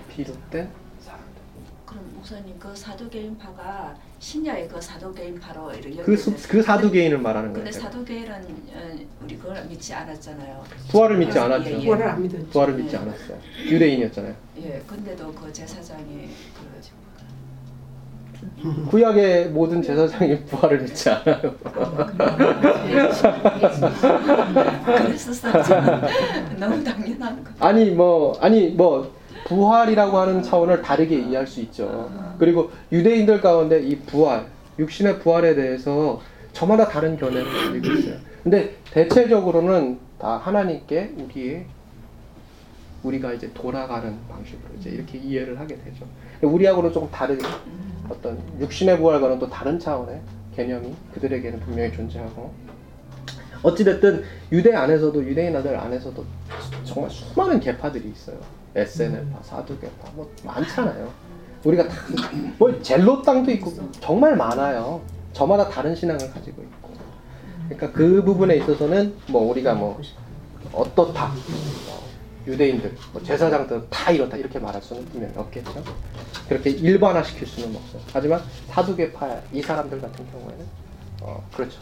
[0.08, 0.70] 비롯된
[1.02, 1.42] 사람들.
[1.84, 7.64] 그럼 목사님 그 사도계인파가 신야의 그 사도계인파로 이렇게 그, 수- 그 사두개인을 말하는 거예요.
[7.66, 7.72] 근데.
[7.80, 10.64] 사도계인은 어, 우리 그걸 믿지 않았잖아요.
[10.92, 11.70] 부활을 믿지 예, 않았죠.
[11.72, 11.86] 예, 예.
[11.86, 12.46] 부활을 안 믿었지.
[12.52, 13.38] 부활을 믿지 않았어요.
[13.66, 14.36] 유대인이었잖아요.
[14.62, 16.73] 예, 근데도 그 제사장이 그
[18.90, 21.54] 구약의 모든 제사장이 부활을 믿지 않아요.
[26.60, 27.52] 너무 당연한 거.
[27.60, 29.12] 아니 뭐 아니 뭐
[29.46, 32.10] 부활이라고 하는 차원을 다르게 이해할 수 있죠.
[32.40, 34.46] 그리고 유대인들 가운데 이 부활,
[34.80, 36.22] 육신의 부활에 대해서
[36.54, 38.16] 저마다 다른 견해를 가지고 있어요.
[38.44, 41.66] 근데 대체적으로는 다 하나님께 우리의
[43.04, 46.06] 우리가 이제 돌아가는 방식으로 이제 이렇게 이해를 하게 되죠.
[46.42, 47.38] 우리하고는 조금 다른
[48.14, 50.22] 어떤 육신의 부활과는 또 다른 차원의
[50.56, 52.54] 개념이 그들에게는 분명히 존재하고
[53.64, 56.24] 어찌됐든 유대 안에서도 유대인들 안에서도
[56.84, 58.38] 정말 수많은 계파들이 있어요.
[58.76, 61.10] SNL파, 사두개파 뭐 많잖아요.
[61.64, 65.02] 우리가 다뭐 젤로 땅도 있고 정말 많아요.
[65.32, 66.90] 저마다 다른 신앙을 가지고 있고.
[67.70, 70.00] 그러니까 그 부분에 있어서는 뭐 우리가 뭐
[70.74, 71.32] 어떻다.
[72.44, 75.84] 뭐 유대인들, 뭐 제사장들은 다 이렇다 이렇게 말할 수는 분명히 없겠죠.
[76.48, 78.02] 그렇게 일반화시킬 수는 없어요.
[78.12, 80.66] 하지만 사두개파 이 사람들 같은 경우에는
[81.22, 81.80] 어, 그렇죠.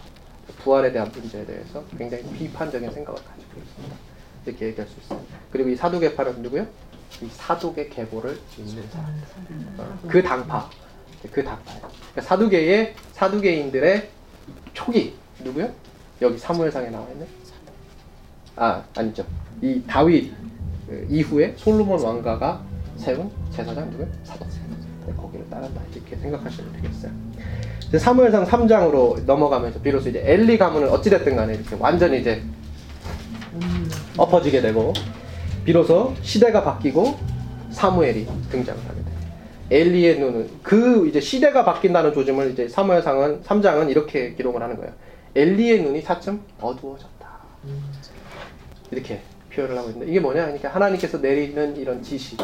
[0.60, 3.96] 부활에 대한 문제에 대해서 굉장히 비판적인 생각을 가지고 있습니다.
[4.46, 5.22] 이렇게 얘기할 수 있어요.
[5.52, 6.68] 그리고 이 사두개파는 누구요?
[7.22, 9.24] 이 사두개 계보를 믿는 사람들.
[9.78, 10.70] 어, 그 당파,
[11.32, 11.82] 그 당파예요.
[11.82, 14.10] 그러니까 사두개의 사두개인들의
[14.74, 15.72] 초기 누구요?
[16.22, 17.28] 여기 사무엘상에 나와 있는
[18.56, 19.26] 아 아니죠.
[19.62, 20.34] 이 다윗
[20.92, 22.62] 그 이후에 솔로몬 왕가가
[22.98, 24.08] 세운 제사장 누구요?
[24.26, 24.46] 사도.
[25.08, 27.12] 네, 거기를 따른다 이렇게 생각하시면 되겠어요.
[27.88, 32.44] 이제 사무엘상 3장으로 넘어가면서 비로소 이제 엘리 가문은 어찌됐든 간에 이렇게 완전히 이제
[34.18, 34.92] 엎어지게 되고
[35.64, 37.18] 비로소 시대가 바뀌고
[37.70, 39.16] 사무엘이 등장을 하게 돼요.
[39.72, 44.92] 엘리의 눈은 그 이제 시대가 바뀐다는 조짐을 이제 사무엘상은 3장은 이렇게 기록을 하는 거예요.
[45.36, 47.30] 엘리의 눈이 차츰 어두워졌다.
[48.92, 49.22] 이렇게
[49.54, 50.44] 표현을 하고 있는데 이게 뭐냐?
[50.44, 52.38] 그러니까 하나님께서 내리는 이런 지시,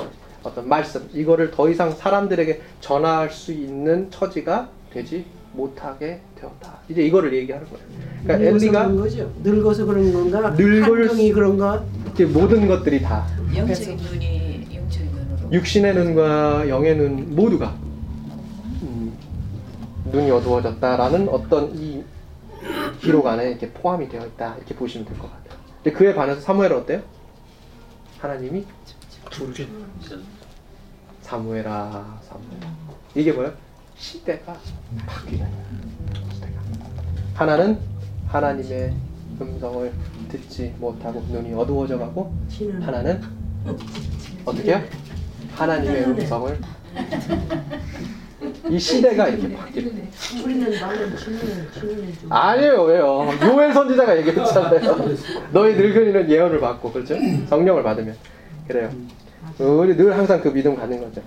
[0.43, 6.80] 어떤 말씀 이거를 더 이상 사람들에게 전할 수 있는 처지가 되지 못하게 되었다.
[6.89, 7.86] 이제 이거를 얘기하는 거예요.
[8.24, 9.34] 그러니까 늙어서 엘리가 그런 거죠.
[9.43, 10.50] 늙어서 그런 건가?
[10.52, 11.84] 늙을 환경이 그런가?
[12.06, 15.52] 이렇게 모든 것들이 다 영적인 눈이 영적인 눈으로.
[15.54, 17.76] 육신의 눈과 영의 눈 모두가
[18.84, 19.17] 음,
[20.12, 22.04] 눈이 어두워졌다라는 어떤 이
[23.02, 25.46] 기록 안에 이렇게 포함이 되어 있다 이렇게 보시면 될 것 같아요.
[25.88, 27.02] 근데 그에 반해서 사무엘은 어때요?
[28.19, 28.65] 하나님이
[29.32, 29.69] 부르신
[31.21, 32.60] 사무엘아 사무엘
[33.15, 33.54] 이게 뭐야?
[33.95, 34.58] 시대가
[35.06, 35.47] 바뀌는.
[36.34, 36.62] 시대가
[37.36, 37.80] 하나는
[38.28, 38.97] 하나님의
[39.39, 39.93] 음성을
[40.28, 42.36] 듣지 못하고 눈이 어두워져 가고
[42.82, 43.21] 하나는
[44.43, 44.84] 어떻게요?
[45.56, 46.60] 하나님의 음성을
[48.69, 50.08] 이 시대가 이렇게 바뀌는
[50.43, 51.39] 우리는 말은 치는
[52.19, 52.32] 좀.
[52.32, 53.30] 아니에요 왜요?
[53.41, 54.80] 요엘 선지자가 얘기했잖아요.
[55.51, 57.15] 너희 늙은이는 예언을 받고 그렇죠?
[57.47, 58.15] 성령을 받으면.
[58.67, 58.89] 그래요.
[59.60, 61.21] 우리 늘 항상 그 믿음 가는 거죠.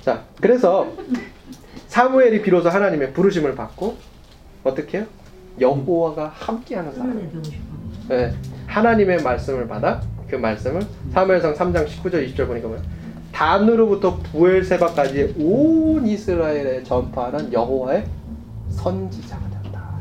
[0.00, 0.90] 자 그래서
[1.88, 3.96] 사무엘이 비로소 하나님의 부르심을 받고
[4.64, 5.06] 어떻게 해요?
[5.60, 7.42] 여호와가 함께하는 사람.
[8.08, 8.32] 네,
[8.66, 12.80] 하나님의 말씀을 받아 그 말씀을 사무엘상 3장 19절 20절 보니까 뭐야?
[13.38, 18.04] 단으로부터 부엘세바까지 온 이스라엘에 전파하는 여호와의
[18.70, 19.92] 선지자가 된다.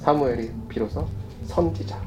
[0.00, 1.08] 사무엘이 비로소
[1.46, 1.98] 선지자.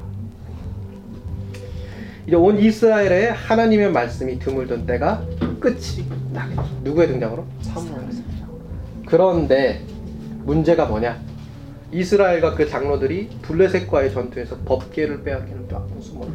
[2.28, 5.24] 이제 온 이스라엘에 하나님의 말씀이 드물던 때가
[5.60, 6.70] 끝이 나겠죠.
[6.84, 7.44] 누구의 등장으로?
[7.62, 8.60] 사무엘의 등장으로.
[9.08, 9.82] 그런데
[10.44, 11.20] 문제가 뭐냐?
[11.91, 16.32] 이스라엘과 그 장로들이 블레셋과의 전투에서 법계를 빼앗기는 또 수모를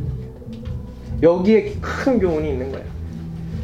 [1.23, 3.00] 여기에 큰 교훈이 있는 거예요.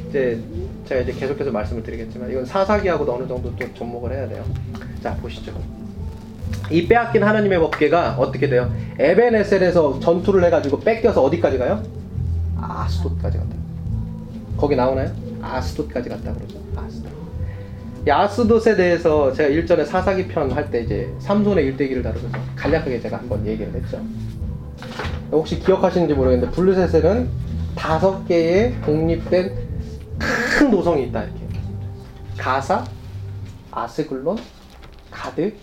[0.09, 0.40] 이제
[0.87, 4.45] 제가 이제 계속해서 말씀을 드리겠지만 이건 사사기하고도 어느 정도 또 접목을 해야 돼요.
[5.03, 5.53] 자 보시죠.
[6.71, 8.73] 이 빼앗긴 하나님의 법계가 어떻게 돼요?
[8.99, 11.83] 에벤에셀에서 전투를 해가지고 뺏겨서 어디까지 가요?
[12.61, 13.57] 아스돗까지 간다.
[14.57, 15.11] 거기 나오나요?
[15.42, 16.59] 아스돗까지 갔다 그러죠.
[16.77, 17.11] 아스돗.
[18.07, 23.19] 이 아스돗에 대해서 제가 일전에 사사기 편 할 때 이제 삼손의 일대기를 다루면서 간략하게 제가
[23.19, 24.01] 한번 얘기를 했죠.
[25.33, 27.29] 혹시 기억하시는지 모르겠는데 블루셋에는
[27.75, 29.65] 다섯 개의 독립된
[30.57, 31.40] 큰 도성이 있다 이렇게.
[32.38, 32.83] 가사,
[33.71, 34.38] 아스글론,
[35.11, 35.55] 가드,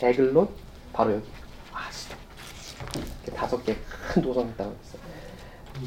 [0.00, 0.48] 에글론,
[0.94, 1.26] 바로 여기
[1.72, 2.16] 아스돗.
[3.24, 3.76] 이렇게 다섯 개
[4.08, 5.02] 큰 도성이 있다고 했어요.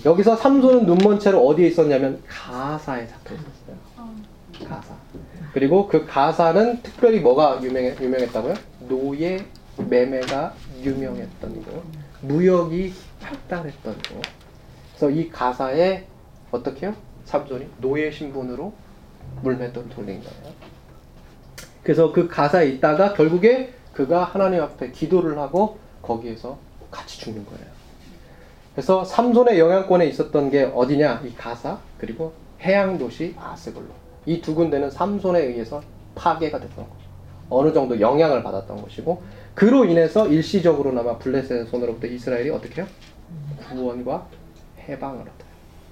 [0.06, 3.78] 여기서 삼손은 눈먼 채로 어디에 있었냐면 가사에 잡혀 있었어요.
[4.69, 4.93] 가사.
[5.54, 8.54] 그리고 그 가사는 특별히 뭐가 유명해, 유명했다고요?
[8.88, 9.45] 노예
[9.78, 11.84] 매매가 유명했던 거,
[12.21, 14.21] 무역이 발달했던 거.
[14.89, 16.06] 그래서 이 가사에
[16.52, 16.93] 어떻게요?
[17.28, 18.74] 삼손이 노예 신분으로
[19.44, 20.54] 물맷돌 돌린 거예요.
[21.84, 26.58] 그래서 그 가사에 있다가 결국에 그가 하나님 앞에 기도를 하고 거기에서
[26.90, 27.66] 같이 죽는 거예요.
[28.74, 31.24] 그래서 삼손의 영향권에 있었던 게 어디냐?
[31.26, 33.88] 이 가사 그리고 해양 도시 아스글로.
[34.26, 35.82] 이 두 군데는 삼손에 의해서
[36.16, 36.96] 파괴가 됐던 거.
[37.50, 39.22] 어느 정도 영향을 받았던 것이고
[39.56, 42.90] 그로 인해서 일시적으로나마 블레셋의 손으로부터 이스라엘이 어떻게 해요?
[43.70, 44.28] 구원과
[44.88, 45.37] 해방을 얻어요.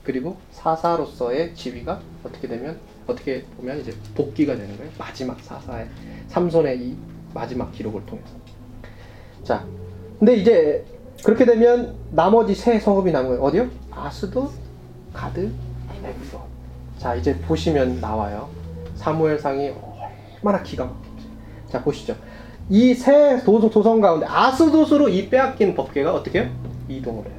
[0.05, 4.91] 그리고 사사로서의 지위가 어떻게 되면 어떻게 보면 이제 복귀가 되는 거예요.
[4.97, 5.87] 마지막 사사의
[6.27, 6.95] 삼손의 이
[7.33, 8.29] 마지막 기록을 통해서.
[9.43, 9.65] 자,
[10.19, 10.85] 근데 이제
[11.23, 13.43] 그렇게 되면 나머지 세 성읍이 남은 거예요.
[13.43, 13.69] 어디요?
[13.91, 14.51] 아스돗,
[15.13, 15.51] 가드,
[16.03, 16.39] 에그론.
[16.97, 18.49] 자, 이제 보시면 나와요.
[18.95, 19.73] 사무엘상이
[20.41, 21.27] 얼마나 기가 막히지.
[21.69, 22.15] 자, 보시죠.
[22.69, 26.51] 이 세 도성 가운데 아스돗으로 이 빼앗긴 법궤가 어떻게 해요?
[26.89, 27.35] 이동을 해요.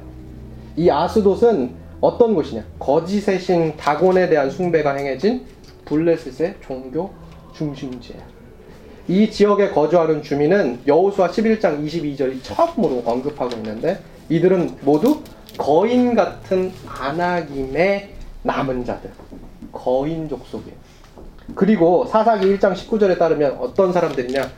[0.77, 2.63] 이 아스돗은 어떤 곳이냐?
[2.79, 5.45] 거짓의 신 다곤에 대한 숭배가 행해진
[5.85, 7.11] 블레셋의 종교
[7.53, 8.21] 중심지예요.
[9.07, 15.21] 이 지역에 거주하는 주민은 여호수아 11장 22절이 처음으로 언급하고 있는데 이들은 모두
[15.57, 19.09] 거인 같은 아나김의 남은 자들,
[19.71, 20.75] 거인 족 속이에요.
[21.55, 24.51] 그리고 사사기 1장 19절에 따르면 어떤 사람들이냐?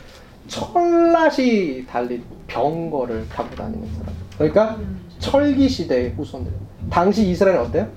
[0.47, 4.13] 철낫이 달린 병거를 타고 다니는 사람.
[4.36, 4.80] 그러니까
[5.19, 6.52] 철기 시대의 후손들.
[6.89, 7.88] 당시 이스라엘은 어때요?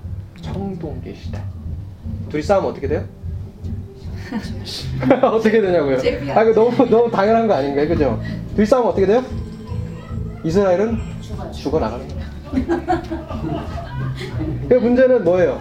[0.40, 1.40] 청동기 시대.
[2.28, 3.04] 둘이 싸우면 어떻게 돼요?
[5.22, 5.98] 어떻게 되냐고요?
[6.34, 8.20] 아, 이거 너무 너무 당연한 거 아닌가요, 그죠?
[8.54, 9.24] 둘이 싸우면 어떻게 돼요?
[10.44, 10.98] 이스라엘은
[11.52, 12.22] 죽어 나가는 거예요.
[14.68, 15.60] 그 문제는 뭐예요?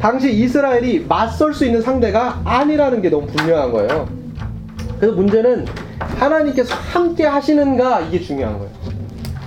[0.00, 4.08] 당시 이스라엘이 맞설 수 있는 상대가 아니라는 게 너무 분명한 거예요.
[4.98, 5.66] 그래서 문제는
[5.98, 8.70] 하나님께서 함께 하시는가 이게 중요한 거예요.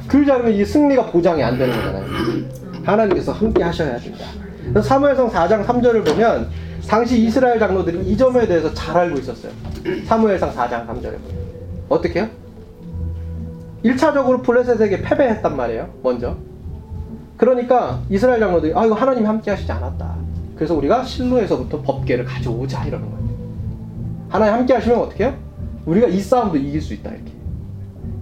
[0.08, 2.06] 그러지 않으면 이 승리가 보장이 안 되는 거잖아요.
[2.84, 4.26] 하나님께서 함께 하셔야 된다.
[4.82, 6.50] 사무엘상 4장 3절을 보면
[6.88, 9.52] 당시 이스라엘 장로들이 이 점에 대해서 잘 알고 있었어요.
[10.06, 11.44] 사무엘상 4장 3절에 보면
[11.90, 12.28] 어떻게 요
[13.84, 15.90] 1차적으로 블레셋에게 패배했단 말이에요.
[16.04, 16.38] 먼저.
[17.38, 20.16] 그러니까 이스라엘 장로들이 아 이거 하나님 함께 하시지 않았다.
[20.56, 23.24] 그래서 우리가 실로에서부터 법계를 가져오자 이러는 거예요.
[24.30, 25.34] 하나님 함께 하시면 어떻게 해요?
[25.86, 27.32] 우리가 이 싸움도 이길 수 있다 이렇게.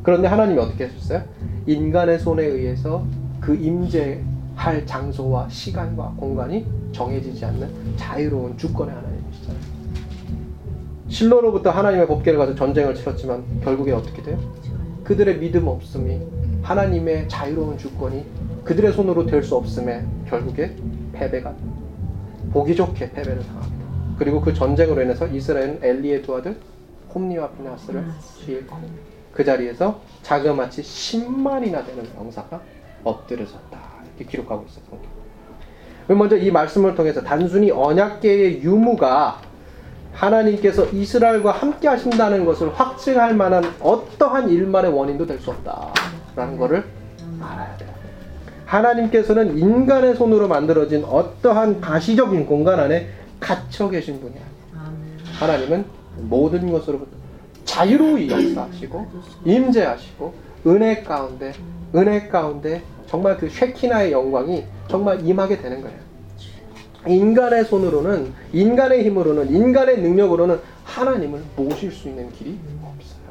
[0.04, 1.24] 그런데 하나님이 어떻게 하셨어요?
[1.68, 3.06] 인간의 손에 의해서
[3.40, 4.22] 그 임재
[4.62, 9.60] 할 장소와 시간과 공간이 정해지지 않는 자유로운 주권의 하나님이시잖아요.
[11.10, 14.38] 실로로부터 하나님의 법계를 가지고 전쟁을 치렀지만 결국에 어떻게 돼요?
[15.04, 16.22] 그들의 믿음 없음이
[16.62, 18.24] 하나님의 자유로운 주권이
[18.64, 20.76] 그들의 손으로 될 수 없음에 결국에
[21.14, 21.56] 패배가
[22.54, 23.86] 보기 좋게 패배를 당합니다.
[24.20, 26.56] 그리고 그 전쟁으로 인해서 이스라엘은 엘리의 두 아들
[27.12, 28.06] 홈니와 피나스를
[28.48, 28.76] 잃고
[29.34, 32.62] 그 자리에서 자그마치 10만이나 되는 병사가
[33.04, 33.91] 엎드려졌다
[34.22, 34.84] 이렇게 기록하고 있어요.
[34.90, 36.18] 성경.
[36.18, 39.40] 먼저 이 말씀을 통해서 단순히 언약계의 유무가
[40.14, 46.84] 하나님께서 이스라엘과 함께 하신다는 것을 확증할 만한 어떠한 일만의 원인도 될 수 없다라는 것을
[47.42, 47.90] 알아야 돼요.
[48.66, 53.08] 하나님께서는 인간의 손으로 만들어진 어떠한 가시적인 공간 안에
[53.40, 54.92] 갇혀 계신 분이 아니에요.
[55.40, 55.86] 하나님은
[56.18, 57.12] 모든 것으로부터
[57.66, 59.08] 자유로이 역사하시고
[59.46, 60.34] 임재하시고
[60.68, 61.54] 은혜 가운데
[61.96, 66.00] 은혜 가운데 정말 그 쉐키나의 영광이 정말 임하게 되는 거예요.
[67.06, 73.22] 인간의 손으로는 인간의 힘으로는 인간의 능력으로는 하나님을 모실 수 있는 길이 없어요.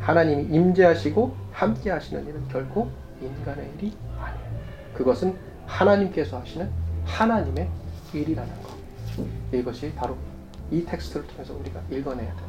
[0.00, 2.88] 하나님이 임재하시고 함께 하시는 일은 결코
[3.20, 4.50] 인간의 일이 아니에요.
[4.94, 6.70] 그것은 하나님께서 하시는
[7.04, 7.68] 하나님의
[8.14, 8.70] 일이라는 것.
[9.52, 10.16] 이것이 바로
[10.70, 12.48] 이 텍스트를 통해서 우리가 읽어내야 돼요.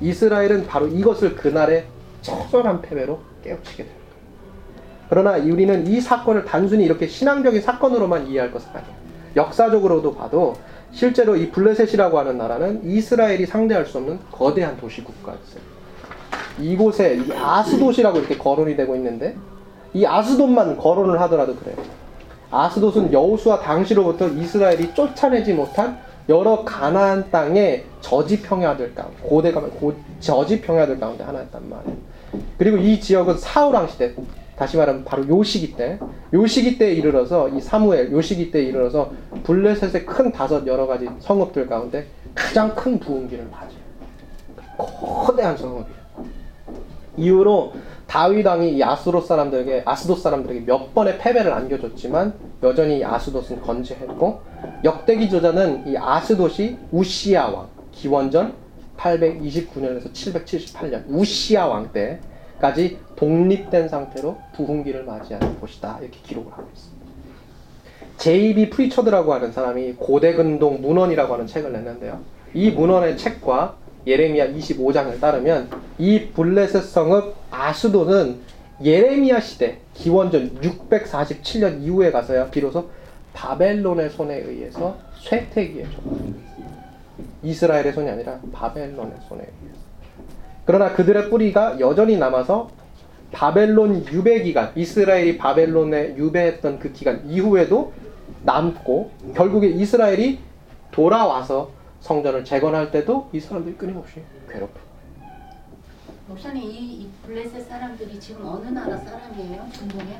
[0.00, 1.84] 이스라엘은 바로 이것을 그날의
[2.22, 4.05] 처절한 패배로 깨우치게 됩니다.
[5.08, 8.94] 그러나 우리는 이 사건을 단순히 이렇게 신앙적인 사건으로만 이해할 것은 아니에요.
[9.36, 10.54] 역사적으로도 봐도
[10.92, 15.60] 실제로 이 블레셋이라고 하는 나라는 이스라엘이 상대할 수 없는 거대한 도시 국가였어요.
[16.58, 19.36] 이곳에 이 아스돗이라고 이렇게 거론이 되고 있는데
[19.92, 21.76] 이 아스돗만 거론을 하더라도 그래요.
[22.50, 29.70] 아스돗은 여호수아 당시로부터 이스라엘이 쫓아내지 못한 여러 가나안 땅의 저지 평야들 가운데 고대 가면
[30.20, 31.96] 저지 평야들 가운데 하나였단 말이에요.
[32.58, 34.14] 그리고 이 지역은 사우랑 시대
[34.56, 35.98] 다시 말하면 바로 요 시기 때,
[36.32, 39.12] 요 시기 때에 이르러서 이 사무엘 요 시기 때에 이르러서
[39.44, 43.86] 블레셋의 큰 다섯 여러 가지 성읍들 가운데 가장 큰 부흥기를 맞아요.
[44.78, 45.96] 거대한 성읍이에요.
[47.18, 47.72] 이후로
[48.06, 54.40] 다윗 왕이 이 아스돗 사람들에게 아스돗 사람들에게 몇 번의 패배를 안겨줬지만 여전히 아스돗은 건재했고
[54.84, 58.54] 역대기 저자는 이 아스돗이 우시아 왕 기원전
[58.96, 62.20] 829년에서 778년 우시아 왕 때
[62.60, 67.06] 까지 독립된 상태로 부흥기를 맞이하는 곳이다 이렇게 기록을 하고 있습니다.
[68.16, 72.20] 제이비 프리처드라고 하는 사람이 고대근동 문헌이라고 하는 책을 냈는데요.
[72.54, 73.76] 이 문헌의 책과
[74.06, 78.40] 예레미야 25장을 따르면 이 블레셋 성읍 아스돗은
[78.82, 82.88] 예레미야 시대 기원전 647년 이후에 가서야 비로소
[83.32, 86.00] 바벨론의 손에 의해서 쇠퇴기에 줬다.
[87.42, 89.85] 이스라엘의 손이 아니라 바벨론의 손에 의해서.
[90.66, 92.68] 그러나 그들의 뿌리가 여전히 남아서
[93.30, 97.92] 바벨론 유배 기간, 이스라엘이 바벨론에 유배했던 그 기간 이후에도
[98.42, 100.40] 남고 결국에 이스라엘이
[100.90, 104.80] 돌아와서 성전을 재건할 때도 이 사람들이 끊임없이 괴롭혀.
[106.28, 109.66] 목사님 이, 이 블레셋 사람들이 지금 어느 나라 사람이에요?
[109.72, 110.18] 중동에?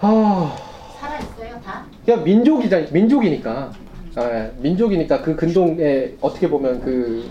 [0.00, 0.56] 아,
[1.00, 1.84] 살아 있어요 다?
[2.04, 3.72] 그냥 민족이자 민족이니까,
[4.14, 7.28] 아, 민족이니까 그 근동에 어떻게 보면 그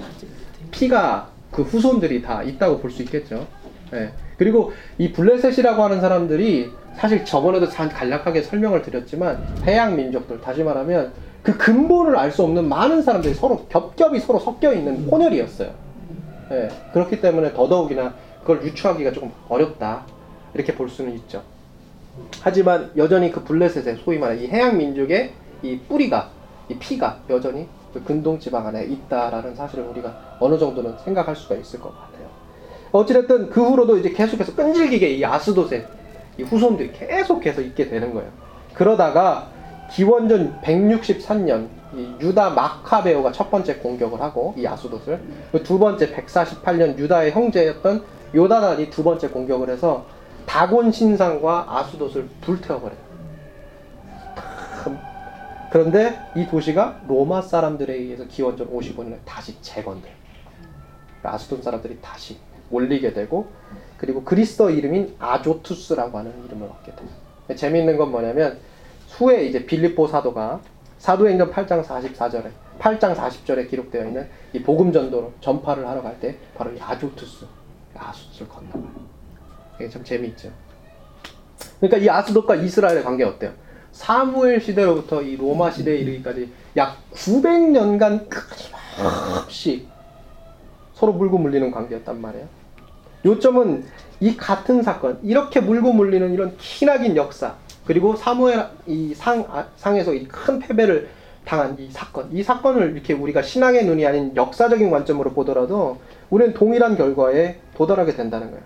[0.72, 3.48] 피가 그 후손들이 다 있다고 볼 수 있겠죠.
[3.94, 4.12] 예.
[4.38, 11.14] 그리고 이 블레셋이라고 하는 사람들이 사실 저번에도 잘 간략하게 설명을 드렸지만 해양 민족들 다시 말하면
[11.44, 15.72] 그 근본을 알 수 없는 많은 사람들이 서로 겹겹이 서로 섞여 있는 혼혈이었어요.
[16.52, 16.70] 예.
[16.94, 20.06] 그렇기 때문에 더더욱이나 그걸 유추하기가 조금 어렵다
[20.54, 21.44] 이렇게 볼 수는 있죠.
[22.42, 25.34] 하지만 여전히 그 블레셋의 소위 말해 이 해양 민족의
[25.64, 26.30] 이 뿌리가
[26.70, 31.80] 이 피가 여전히 그 근동 지방 안에 있다라는 사실을 우리가 어느 정도는 생각할 수가 있을
[31.80, 32.28] 것 같아요.
[32.92, 35.86] 어찌됐든 그 후로도 이제 계속해서 끈질기게 이 아스돗의
[36.40, 38.30] 이 후손들이 계속해서 있게 되는 거예요.
[38.74, 39.48] 그러다가
[39.92, 45.20] 기원전 163년 이 유다 마카베오가 첫 번째 공격을 하고 이 아스돗을
[45.52, 48.04] 그두 번째 148년 유다의 형제였던
[48.36, 50.06] 요다단이 두 번째 공격을 해서
[50.46, 53.08] 다곤 신상과 아스돗을 불태워버려요.
[55.68, 55.72] 참.
[55.72, 60.14] 그런데 이 도시가 로마 사람들에 의해서 기원전 55년에 다시 재건돼요.
[61.20, 62.38] 그러니까 아스돈 사람들이 다시
[62.70, 63.48] 올리게 되고
[63.98, 67.10] 그리고 그리스도 이름인 아조투스라고 하는 이름을 얻게 돼요.
[67.56, 68.60] 재미있는 건 뭐냐면
[69.10, 70.62] 후에 이제 빌립보 사도가
[71.00, 72.50] 사도행전 8장 44절에
[72.80, 77.46] 8장 40절에 기록되어 있는 이 복음 전도로 전파를 하러 갈 때 바로 이 아조투스
[77.96, 78.92] 아수스를 건너가요.
[79.76, 80.52] 이게 참 재미있죠.
[81.80, 83.54] 그러니까 이 아스돗과 이스라엘의 관계 어때요?
[83.98, 89.88] 사무엘 시대로부터 이 로마 시대에 이르기까지 약 900년간 끊임없이
[90.94, 92.46] 서로 물고 물리는 관계였단 말이에요.
[93.26, 93.86] 요점은
[94.20, 100.14] 이 같은 사건, 이렇게 물고 물리는 이런 기나긴 역사, 그리고 사무엘 이 상, 아, 상에서
[100.14, 101.10] 이 큰 패배를
[101.44, 105.98] 당한 이 사건, 이 사건을 이렇게 우리가 신앙의 눈이 아닌 역사적인 관점으로 보더라도
[106.30, 108.64] 우리는 동일한 결과에 도달하게 된다는 거예요.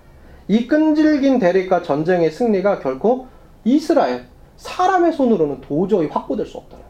[0.50, 3.28] 이 끈질긴 대립과 전쟁의 승리가 결코
[3.64, 4.26] 이스라엘,
[4.62, 6.86] 사람의 손으로는 도저히 확보될 수 거예요.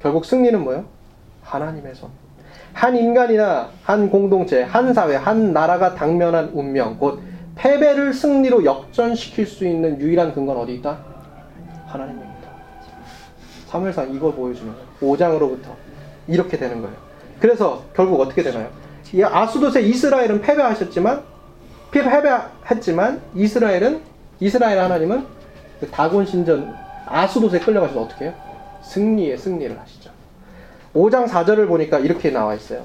[0.00, 0.84] 결국 승리는 뭐예요?
[1.42, 2.10] 하나님의 손.
[2.72, 7.20] 한 인간이나 한 공동체, 한 사회, 한 나라가 당면한 운명, 곧
[7.56, 10.98] 패배를 승리로 역전시킬 수 있는 유일한 근거는 어디 있다?
[11.86, 12.48] 하나님입니다.
[13.66, 15.70] 사무엘상 이걸 보여주면 5장으로부터
[16.28, 16.96] 이렇게 되는 거예요.
[17.40, 18.68] 그래서 결국 어떻게 되나요?
[19.12, 21.22] 이 아수돗의 이스라엘은 패배하셨지만
[21.90, 24.00] 패배했지만 이스라엘은
[24.40, 25.33] 이스라엘 하나님은 그
[25.90, 26.74] 다곤 신전
[27.06, 28.34] 아수돗에 끌려가셔서 어떻게 해요?
[28.82, 30.10] 승리의 승리를 하시죠.
[30.94, 32.84] 5장 4절을 보니까 이렇게 나와 있어요.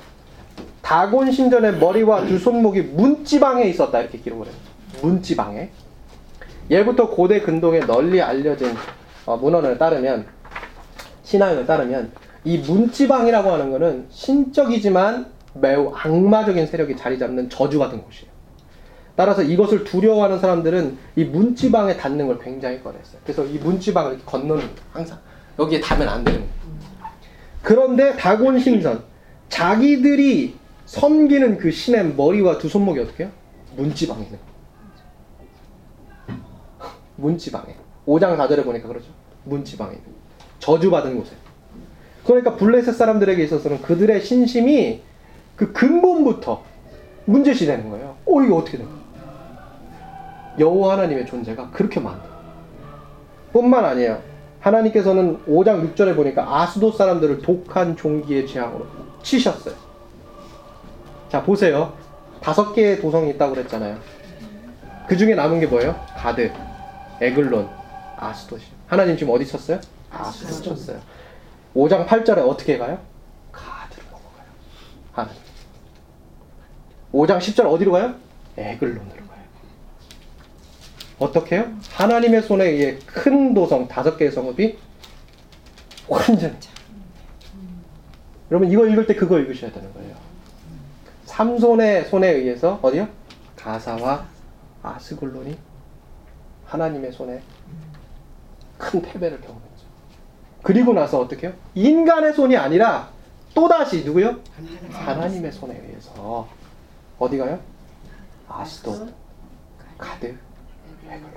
[0.82, 4.56] 다곤 신전의 머리와 두 손목이 문지방에 있었다 이렇게 기록을 해요.
[5.02, 5.70] 문지방에.
[6.70, 8.74] 예부터 고대 근동에 널리 알려진
[9.26, 10.26] 어, 문헌을 따르면
[11.24, 12.12] 신앙을 따르면
[12.44, 18.32] 이 문지방이라고 하는 것은 신적이지만 매우 악마적인 세력이 자리 잡는 저주 같은 곳이에요.
[19.20, 23.20] 따라서 이것을 두려워하는 사람들은 이 문지방에 닿는 걸 굉장히 꺼렸어요.
[23.26, 24.76] 그래서 이 문지방을 이렇게 건너는 거예요.
[24.94, 25.20] 항상
[25.60, 26.54] 여기에 닿으면 안 되는 거예요.
[27.62, 29.04] 그런데 다곤 신선
[29.50, 30.56] 자기들이
[30.86, 33.34] 섬기는 그 신의 머리와 두 손목이 어떻게 해요?
[33.76, 36.40] 문지방에 있는 거예요.
[37.18, 37.76] 문지방에
[38.08, 39.08] 5장 4절에 보니까 그러죠.
[39.44, 40.08] 문지방에 있는.
[40.60, 41.34] 저주받은 곳에.
[42.26, 45.02] 그러니까 블레셋 사람들에게 있어서는 그들의 신심이
[45.58, 46.64] 그 근본부터
[47.26, 48.16] 문제시 되는 거예요.
[48.26, 48.99] 어 이거 어떻게 된 거야?
[50.60, 52.24] 여호와 하나님의 존재가 그렇게 많다.
[53.54, 54.22] 뿐만 아니에요.
[54.60, 58.86] 하나님께서는 5장 6절에 보니까 아스돗 사람들을 독한 종기의 재앙으로
[59.24, 59.76] 치셨어요.
[61.30, 61.94] 자 보세요.
[62.42, 63.98] 다섯 개의 도성이 있다고 그랬잖아요.
[65.08, 65.96] 그 중에 남은 게 뭐예요?
[66.18, 66.52] 가드,
[67.22, 67.70] 에글론,
[68.18, 68.62] 아스돗이.
[68.88, 69.80] 하나님 지금 어디 쳤어요?
[70.12, 71.00] 아스돗 쳤어요.
[71.76, 73.00] 5장 8절에 어떻게 가요?
[73.52, 74.48] 가드로 넘어가요.
[75.14, 75.42] 하나님.
[77.14, 78.16] 5장 10절 어디로 가요?
[78.58, 79.29] 에글론으로.
[81.20, 81.72] 어떻게 해요?
[81.92, 84.78] 하나님의 손에 의해 큰 도성 다섯 개의 성읍이
[86.08, 86.58] 완전
[88.50, 90.16] 여러분 이거 읽을 때 그거 읽으셔야 되는 거예요.
[91.26, 93.08] 삼손의 손에 의해서 어디요?
[93.56, 94.26] 가사와
[94.82, 95.58] 아스글론이
[96.66, 97.42] 하나님의 손에
[98.78, 99.86] 큰 패배를 경험했죠.
[100.64, 101.56] 그리고 나서 어떻게 해요?
[101.76, 103.10] 인간의 손이 아니라
[103.54, 104.40] 또다시 누구요?
[104.92, 106.48] 하나님의 손에 의해서
[107.20, 107.60] 어디 가요?
[108.48, 109.14] 아스돗,
[109.98, 110.38] 가드,
[111.10, 111.34] 에글론.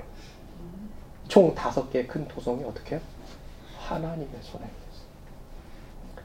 [1.29, 3.01] 총 다섯 개의 큰 도성이 어떻게 해요?
[3.79, 5.03] 하나님의 손에 의해서.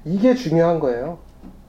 [0.06, 1.20] 이게 중요한 거예요.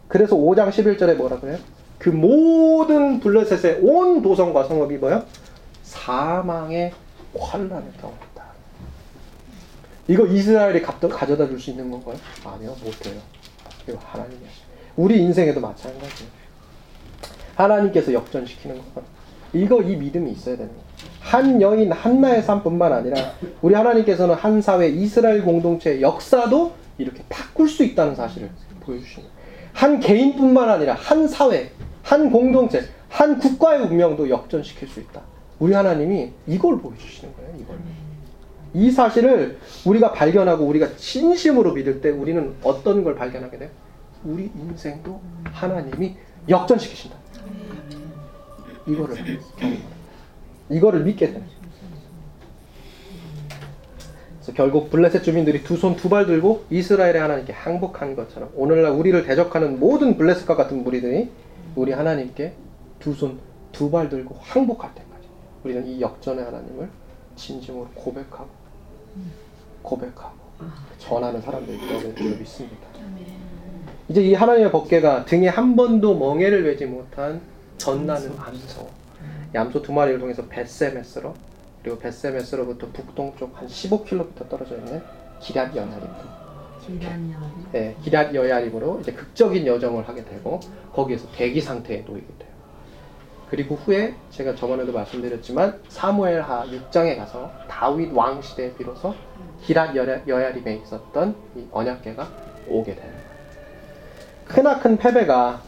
[0.09, 1.59] 그래서 5장 11절에 뭐라 그래요?
[1.99, 5.25] 그 모든 블레셋의 온 도성과 성읍이 뭐야?
[5.83, 6.93] 사망의
[7.39, 8.45] 환란을 경험했다.
[10.09, 12.17] 이거 이스라엘이 가져다 줄 수 있는 건가요?
[12.45, 13.21] 아니요, 못해요.
[13.87, 14.41] 이거 하나님이.
[14.97, 16.31] 우리 인생에도 마찬가지예요.
[17.57, 19.09] 하나님께서 역전시키는 거예요.
[19.53, 20.88] 이거 이 믿음이 있어야 되는 거예요.
[21.21, 23.17] 한 여인 한나의 삶뿐만 아니라
[23.61, 28.51] 우리 하나님께서는 한 사회 이스라엘 공동체의 역사도 이렇게 바꿀 수 있다는 사실을
[28.85, 29.01] 거예요.
[29.73, 31.71] 한 개인뿐만 아니라 한 사회,
[32.03, 35.23] 한 공동체, 한 국가의 운명도 역전시킬 수 있다.
[35.59, 37.53] 우리 하나님이 이걸 보여주시는 거예요.
[37.61, 37.77] 이걸.
[38.75, 43.71] 이 사실을 우리가 발견하고 우리가 진심으로 믿을 때 우리는 어떤 걸 발견하게 돼요?
[44.25, 46.17] 우리 인생도 하나님이
[46.49, 47.17] 역전시키신다.
[48.87, 49.17] 이거를
[49.59, 49.98] 경험하는
[50.71, 51.05] 이거를
[51.41, 51.59] 거예요.
[54.41, 59.23] 그래서 결국 블레셋 주민들이 두 손 두 발 들고 이스라엘의 하나님께 항복한 것처럼 오늘날 우리를
[59.25, 61.31] 대적하는 모든 블레셋과 같은 무리들이
[61.77, 62.55] 우리 하나님께
[62.99, 63.39] 두 손
[63.73, 65.29] 두 발 들고 항복할 때까지
[65.65, 66.89] 우리는 이 역전의 하나님을
[67.37, 68.49] 진심으로 고백하고
[69.83, 70.37] 고백하고
[70.99, 72.89] 전하는 사람들이 되어야 될줄 믿습니다.
[74.09, 77.41] 이제 이 하나님의 법궤가 등에 한 번도 멍에를 베지 못한
[77.77, 78.89] 전나는 암소
[79.55, 81.35] 얌소 두 마리를 통해서 벳세메스로
[81.83, 85.03] 그리고 벳세메스로부터 북동쪽 한 15km 떨어져 있는
[85.41, 86.39] 여야림으로
[86.85, 87.39] 기란이야.
[87.73, 90.59] 네, 기랏 여야림으로 이제 극적인 여정을 하게 되고
[90.93, 92.49] 거기에서 대기 상태에 놓이게 돼요.
[93.51, 99.15] 그리고 후에 제가 저번에도 말씀드렸지만 사무엘하 6장에 가서 다윗 왕 시대에 비로소
[99.67, 102.29] 기랏 여야- 여야림에 있었던 이 언약궤가
[102.69, 103.29] 오게 거예요.
[104.47, 105.63] 크나큰 패배가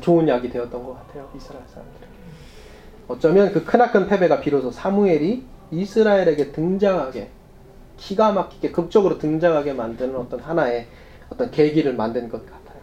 [0.00, 2.12] 좋은 약이 되었던 것 같아요 이스라엘 사람들에게.
[3.08, 7.30] 어쩌면 그 크나큰 패배가 비로소 사무엘이 이스라엘에게 등장하게
[7.96, 10.86] 기가 막히게 극적으로 등장하게 만드는 어떤 하나의
[11.30, 12.80] 어떤 계기를 만든 것 같아요.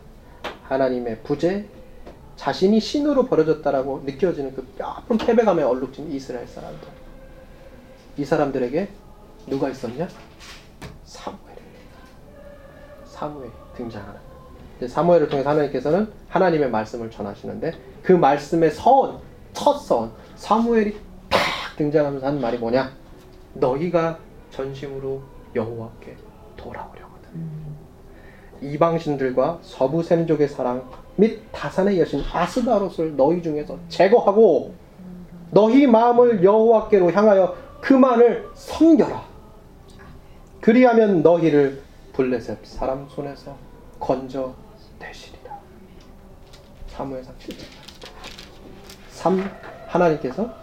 [0.64, 1.66] 하나님의 부재,
[2.36, 6.88] 자신이 신으로 버려졌다라고 느껴지는 그 뼈아픈 패배감에 얼룩진 이스라엘 사람들.
[8.18, 8.89] 이 사람들에게
[9.47, 10.08] 누가 있었냐?
[11.06, 11.62] 사무엘이.
[13.06, 14.24] 사무엘이 등장하는
[14.88, 17.73] 사무엘을 통해 하나님께서는 하나님의 말씀을 전하시는데
[18.03, 19.19] 그 말씀의 선,
[19.53, 20.97] 첫 선, 사무엘이
[21.30, 21.39] 탁
[21.78, 22.91] 등장하면서 하는 말이 뭐냐?
[23.53, 24.19] 너희가
[24.51, 25.21] 전심으로
[25.55, 26.15] 여호와께
[26.57, 27.30] 돌아오려거든.
[28.61, 34.73] 이방신들과 서부 셈족의 사랑 및 다산의 여신 아스다롯을 너희 중에서 제거하고
[35.51, 39.23] 너희 마음을 여호와께로 향하여 그만을 섬겨라.
[40.59, 41.82] 그리하면 너희를
[42.13, 43.55] 블레셋 사람 손에서
[43.99, 44.53] 건져
[45.08, 45.60] 내시리라.
[46.88, 47.64] 사무엘상 7장
[49.12, 49.51] 3
[49.88, 50.53] 하나님께서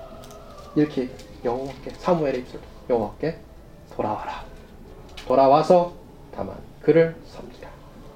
[0.74, 1.10] 이렇게
[1.44, 3.38] 여호와께 사무엘의 입술 여호와께
[3.94, 4.44] 돌아와라.
[5.26, 5.94] 돌아와서
[6.34, 7.68] 다만 그를 섬기라.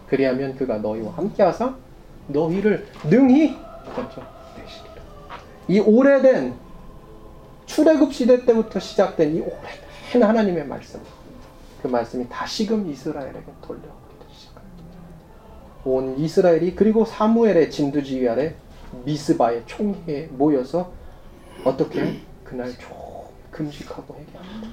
[0.09, 1.74] 그리하면 그가 너희와 함께하사
[2.29, 3.57] 너희를 능히
[3.95, 4.22] 건져
[4.57, 4.95] 내시리라.
[5.68, 6.55] 이 오래된
[7.66, 11.01] 출애굽 시대 때부터 시작된 이 오래된 하나님의 말씀.
[11.83, 14.05] 그 말씀이 다시금 이스라엘에게 시작합니다.
[15.87, 18.55] 온 이스라엘이 그리고 사무엘의 진두지휘 아래
[19.05, 20.91] 미스바의 총회에 모여서
[21.64, 22.97] 어떻게 그날 종
[23.53, 24.68] 금식하고 회개합니다.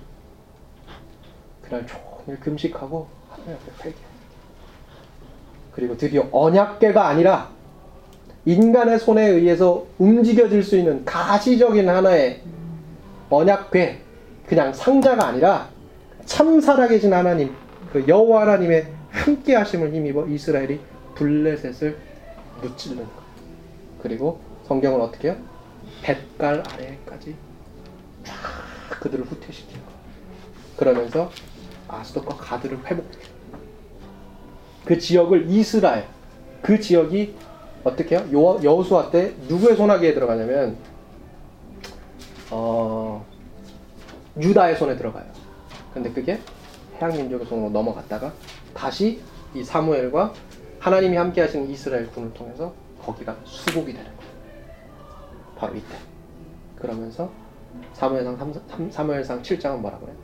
[1.61, 3.97] 그날 종일 금식하고 하나님 앞에 회개.
[5.71, 7.49] 그리고 드디어 언약궤가 아니라
[8.45, 12.41] 인간의 손에 의해서 움직여질 수 있는 가시적인 하나의
[13.29, 14.01] 언약궤,
[14.47, 15.69] 그냥 상자가 아니라
[16.25, 17.55] 참 살아계신 하나님,
[17.91, 20.79] 그 여호와 하나님의 함께 하심을 힘입어 이스라엘이
[21.15, 21.97] 블레셋을
[22.61, 23.11] 무찌르는 것.
[24.01, 25.37] 그리고 성경은 어떻게 해요?
[26.01, 27.35] 뱃갈 아래까지
[28.23, 28.35] 쫙
[28.99, 29.91] 그들을 후퇴시키는 것.
[30.77, 31.29] 그러면서
[31.87, 33.33] 아스돗과 가드를 회복해요.
[34.85, 36.07] 그 지역을 이스라엘,
[36.61, 37.35] 그 지역이
[37.83, 38.25] 어떻게 해요?
[38.33, 40.77] 여, 여호수아 때 누구의 손아귀에 들어가냐면
[42.49, 43.25] 어,
[44.39, 45.25] 유다의 손에 들어가요.
[45.93, 46.39] 근데 그게
[46.99, 48.33] 해양 민족의 손으로 넘어갔다가
[48.73, 49.21] 다시
[49.53, 50.33] 이 사무엘과
[50.83, 54.31] 하나님이 함께 하시는 이스라엘 군을 통해서 거기가 수복이 되는 거예요.
[55.55, 55.95] 바로 이때.
[56.75, 57.31] 그러면서
[57.93, 60.17] 사무엘상 3, 3, 사무엘상 7장은 뭐라 그래요?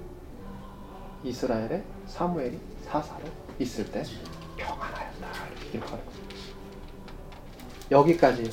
[1.24, 3.24] 이스라엘의 사무엘이 사사로
[3.58, 4.04] 있을 때
[4.58, 5.28] 평안하였다.
[5.50, 6.20] 이렇게 기록하는 거예요.
[7.92, 8.52] 여기까지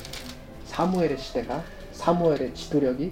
[0.63, 3.11] 사무엘의 시대가 사무엘의 지도력이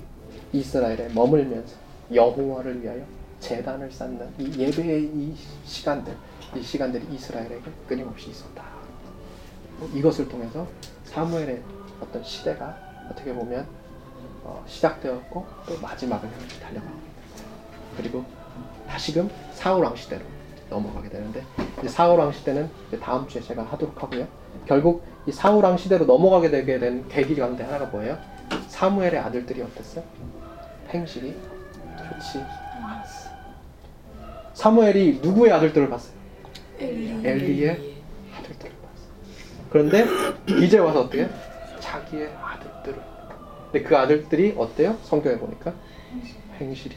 [0.53, 1.75] 이스라엘에 머물면서
[2.13, 3.05] 여호와를 위하여
[3.41, 5.35] 재단을 쌓는 이 예배의 이
[5.65, 6.15] 시간들,
[6.55, 8.74] 이 시간들이 이스라엘에게 끊임없이 있었다.
[9.77, 10.67] 뭐 이것을 통해서
[11.05, 11.61] 사무엘의
[12.01, 12.77] 어떤 시대가
[13.09, 13.67] 어떻게 보면
[14.43, 16.97] 어, 시작되었고 또 마지막을 향해 달려가고.
[17.97, 18.25] 그리고
[18.87, 20.23] 다시금 사울 왕 시대로
[20.69, 21.43] 넘어가게 되는데
[21.87, 22.69] 사울 왕 시대는
[23.01, 24.27] 다음 주에 제가 하도록 하고요.
[24.65, 28.17] 결국 이 사울 왕 시대로 넘어가게 되게 된 계기 가운데 하나가 뭐예요?
[28.67, 30.03] 사무엘의 아들들이 어땠어요?
[30.89, 31.35] 행실이
[31.97, 32.43] 좋지
[32.83, 33.29] 않았어.
[34.53, 36.13] 사무엘이 누구의 아들들을 봤어요?
[37.25, 37.95] 엘리의
[38.37, 38.84] 아들들을 봤어.
[39.75, 40.05] 그런데
[40.63, 41.27] 이제 와서 어떻게?
[41.81, 42.97] 자기의 아들들을.
[43.73, 44.95] 근데 그 아들들이 어때요?
[45.03, 45.73] 성경에 보니까
[46.61, 46.95] 행실이.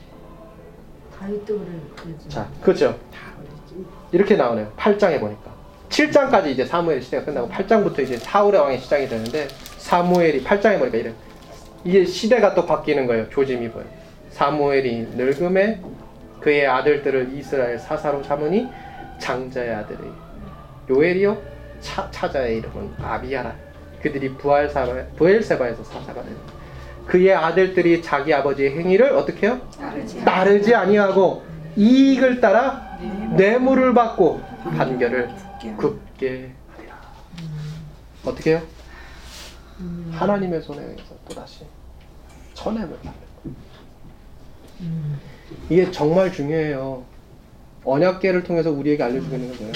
[2.29, 2.97] 자, 그렇죠.
[4.13, 4.73] 이렇게 나오네요.
[4.77, 5.53] 8장에 보니까.
[5.89, 9.49] 7장까지 이제 사무엘 시대가 끝나고 8장부터 이제 사울의 왕이 시작이 되는데
[9.79, 11.13] 사무엘이 8장에 보니까 이래.
[11.83, 13.29] 이게 시대가 또 바뀌는 거예요.
[13.29, 13.87] 조짐이 보여.
[14.31, 15.81] 사무엘이 늙음에
[16.39, 18.69] 그의 아들들을 이스라엘 사사로 삼으니
[19.19, 19.99] 장자의 아들이
[20.89, 23.55] 요엘이요 차, 차자의 이름은 아비야라.
[24.03, 26.37] 그들이 부알사바, 부엘세바에서 사사가 되는
[27.07, 29.61] 그의 아들들이 자기 아버지의 행위를 어떻게 해요?
[29.79, 31.43] 따르지 따르지 아니하고
[31.77, 32.99] 이익을 따라
[33.37, 34.41] 뇌물을 받고
[34.77, 35.31] 판결을
[35.77, 37.01] 굽게 하리라.
[38.25, 38.63] 어떻게 해요?
[40.13, 41.65] 하나님의 손에 의해서 또다시
[42.55, 43.13] 천냄을 받는
[43.43, 43.57] 거예요.
[45.71, 47.05] 이게 정말 중요해요.
[47.85, 49.73] 언약계를 통해서 우리에게 알려주고 있는 거예요.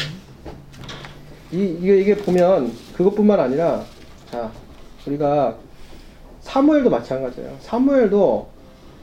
[1.53, 3.85] 이, 이게, 이게 보면 그것뿐만 아니라
[4.31, 4.51] 자
[5.07, 5.57] 우리가
[6.41, 7.57] 사무엘도 마찬가지예요.
[7.61, 8.49] 사무엘도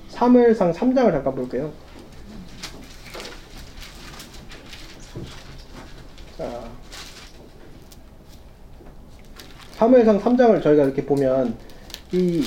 [0.10, 1.72] 사무엘상 3장을 잠깐 볼게요.
[6.38, 6.64] 자,
[9.74, 11.56] 사무엘상 3장을 저희가 이렇게 보면
[12.12, 12.43] 이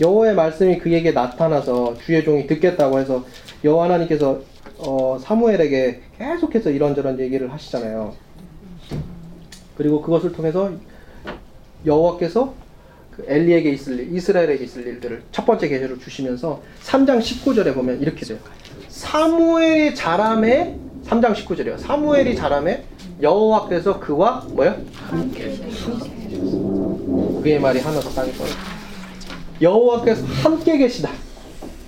[0.00, 3.24] 여호와의 말씀이 그에게 나타나서 주의 종이 듣겠다고 해서
[3.64, 4.40] 여호와 하나님께서
[4.78, 8.14] 어, 사무엘에게 계속해서 이런저런 얘기를 하시잖아요.
[9.80, 10.70] 그리고 그것을 통해서
[11.86, 12.52] 여호와께서
[13.16, 18.26] 그 엘리에게 있을 일, 이스라엘에게 있을 일들을 첫 번째 계시를 주시면서 3장 19절에 보면 이렇게
[18.26, 18.36] 돼요.
[18.88, 20.76] 사무엘이 자람에
[21.06, 21.78] 3장 19절이요.
[21.78, 22.84] 사무엘이 자람에
[23.22, 24.76] 여호와께서 그와 뭐요?
[25.08, 25.56] 함께
[27.42, 28.50] 그의 말이 하나도 땅에 떨어.
[29.62, 31.08] 여호와께서 함께 계시다.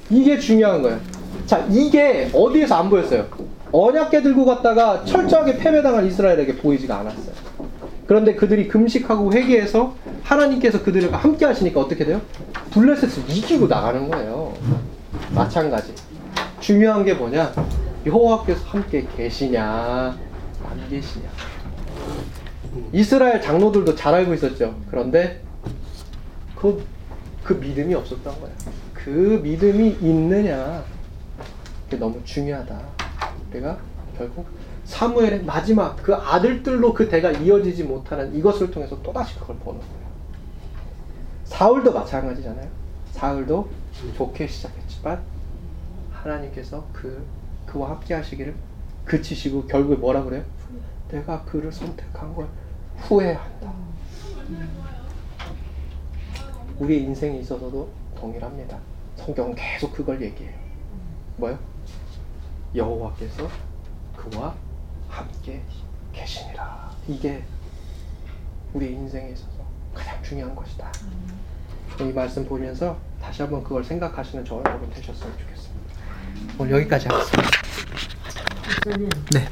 [0.08, 0.98] 이게 중요한 거예요.
[1.44, 3.28] 자, 이게 어디에서 안 보였어요?
[3.70, 7.41] 언약계 들고 갔다가 철저하게 패배당한 이스라엘에게 보이지가 않았어요.
[8.06, 12.20] 그런데 그들이 금식하고 회개해서 하나님께서 그들과 함께 하시니까 어떻게 돼요?
[12.72, 14.54] 블레셋을 이기고 나가는 거예요.
[15.34, 15.94] 마찬가지.
[16.60, 17.52] 중요한 게 뭐냐?
[18.06, 19.64] 여호와께서 함께 계시냐,
[20.64, 21.28] 안 계시냐.
[22.92, 24.74] 이스라엘 장로들도 잘 알고 있었죠.
[24.90, 25.40] 그런데
[26.56, 26.84] 그,
[27.44, 28.56] 그 믿음이 없었던 거예요.
[28.94, 30.84] 그 믿음이 있느냐.
[31.84, 32.80] 그게 너무 중요하다.
[33.52, 33.78] 내가
[34.16, 34.46] 결국
[34.92, 40.02] 사무엘의 마지막 그 아들들로 그 대가 이어지지 못하는 이것을 통해서 또다시 그걸 보는 거예요.
[41.46, 42.68] 사울도 마찬가지잖아요.
[43.12, 43.70] 사울도
[44.14, 45.22] 좋게 시작했지만
[46.12, 47.24] 하나님께서 그
[47.64, 48.54] 그와 함께 하시기를
[49.06, 50.44] 그치시고 결국에 뭐라 그래요?
[51.08, 52.46] 내가 그를 선택한 걸
[52.98, 53.72] 후회한다.
[56.78, 58.78] 우리의 인생에 있어서도 동일합니다.
[59.16, 60.54] 성경은 계속 그걸 얘기해요.
[61.38, 61.58] 뭐요?
[62.74, 63.48] 여호와께서
[64.16, 64.54] 그와
[65.12, 65.62] 함께
[66.12, 66.90] 계시니라.
[67.06, 67.44] 이게
[68.72, 69.52] 우리 인생에 있어서
[69.94, 70.90] 가장 중요한 것이다.
[72.00, 75.94] 이 말씀 보면서 다시 한번 그걸 생각하시는 저와 여러분 되셨으면 좋겠습니다.
[76.58, 77.50] 오늘 여기까지 하겠습니다.
[79.30, 79.40] 네.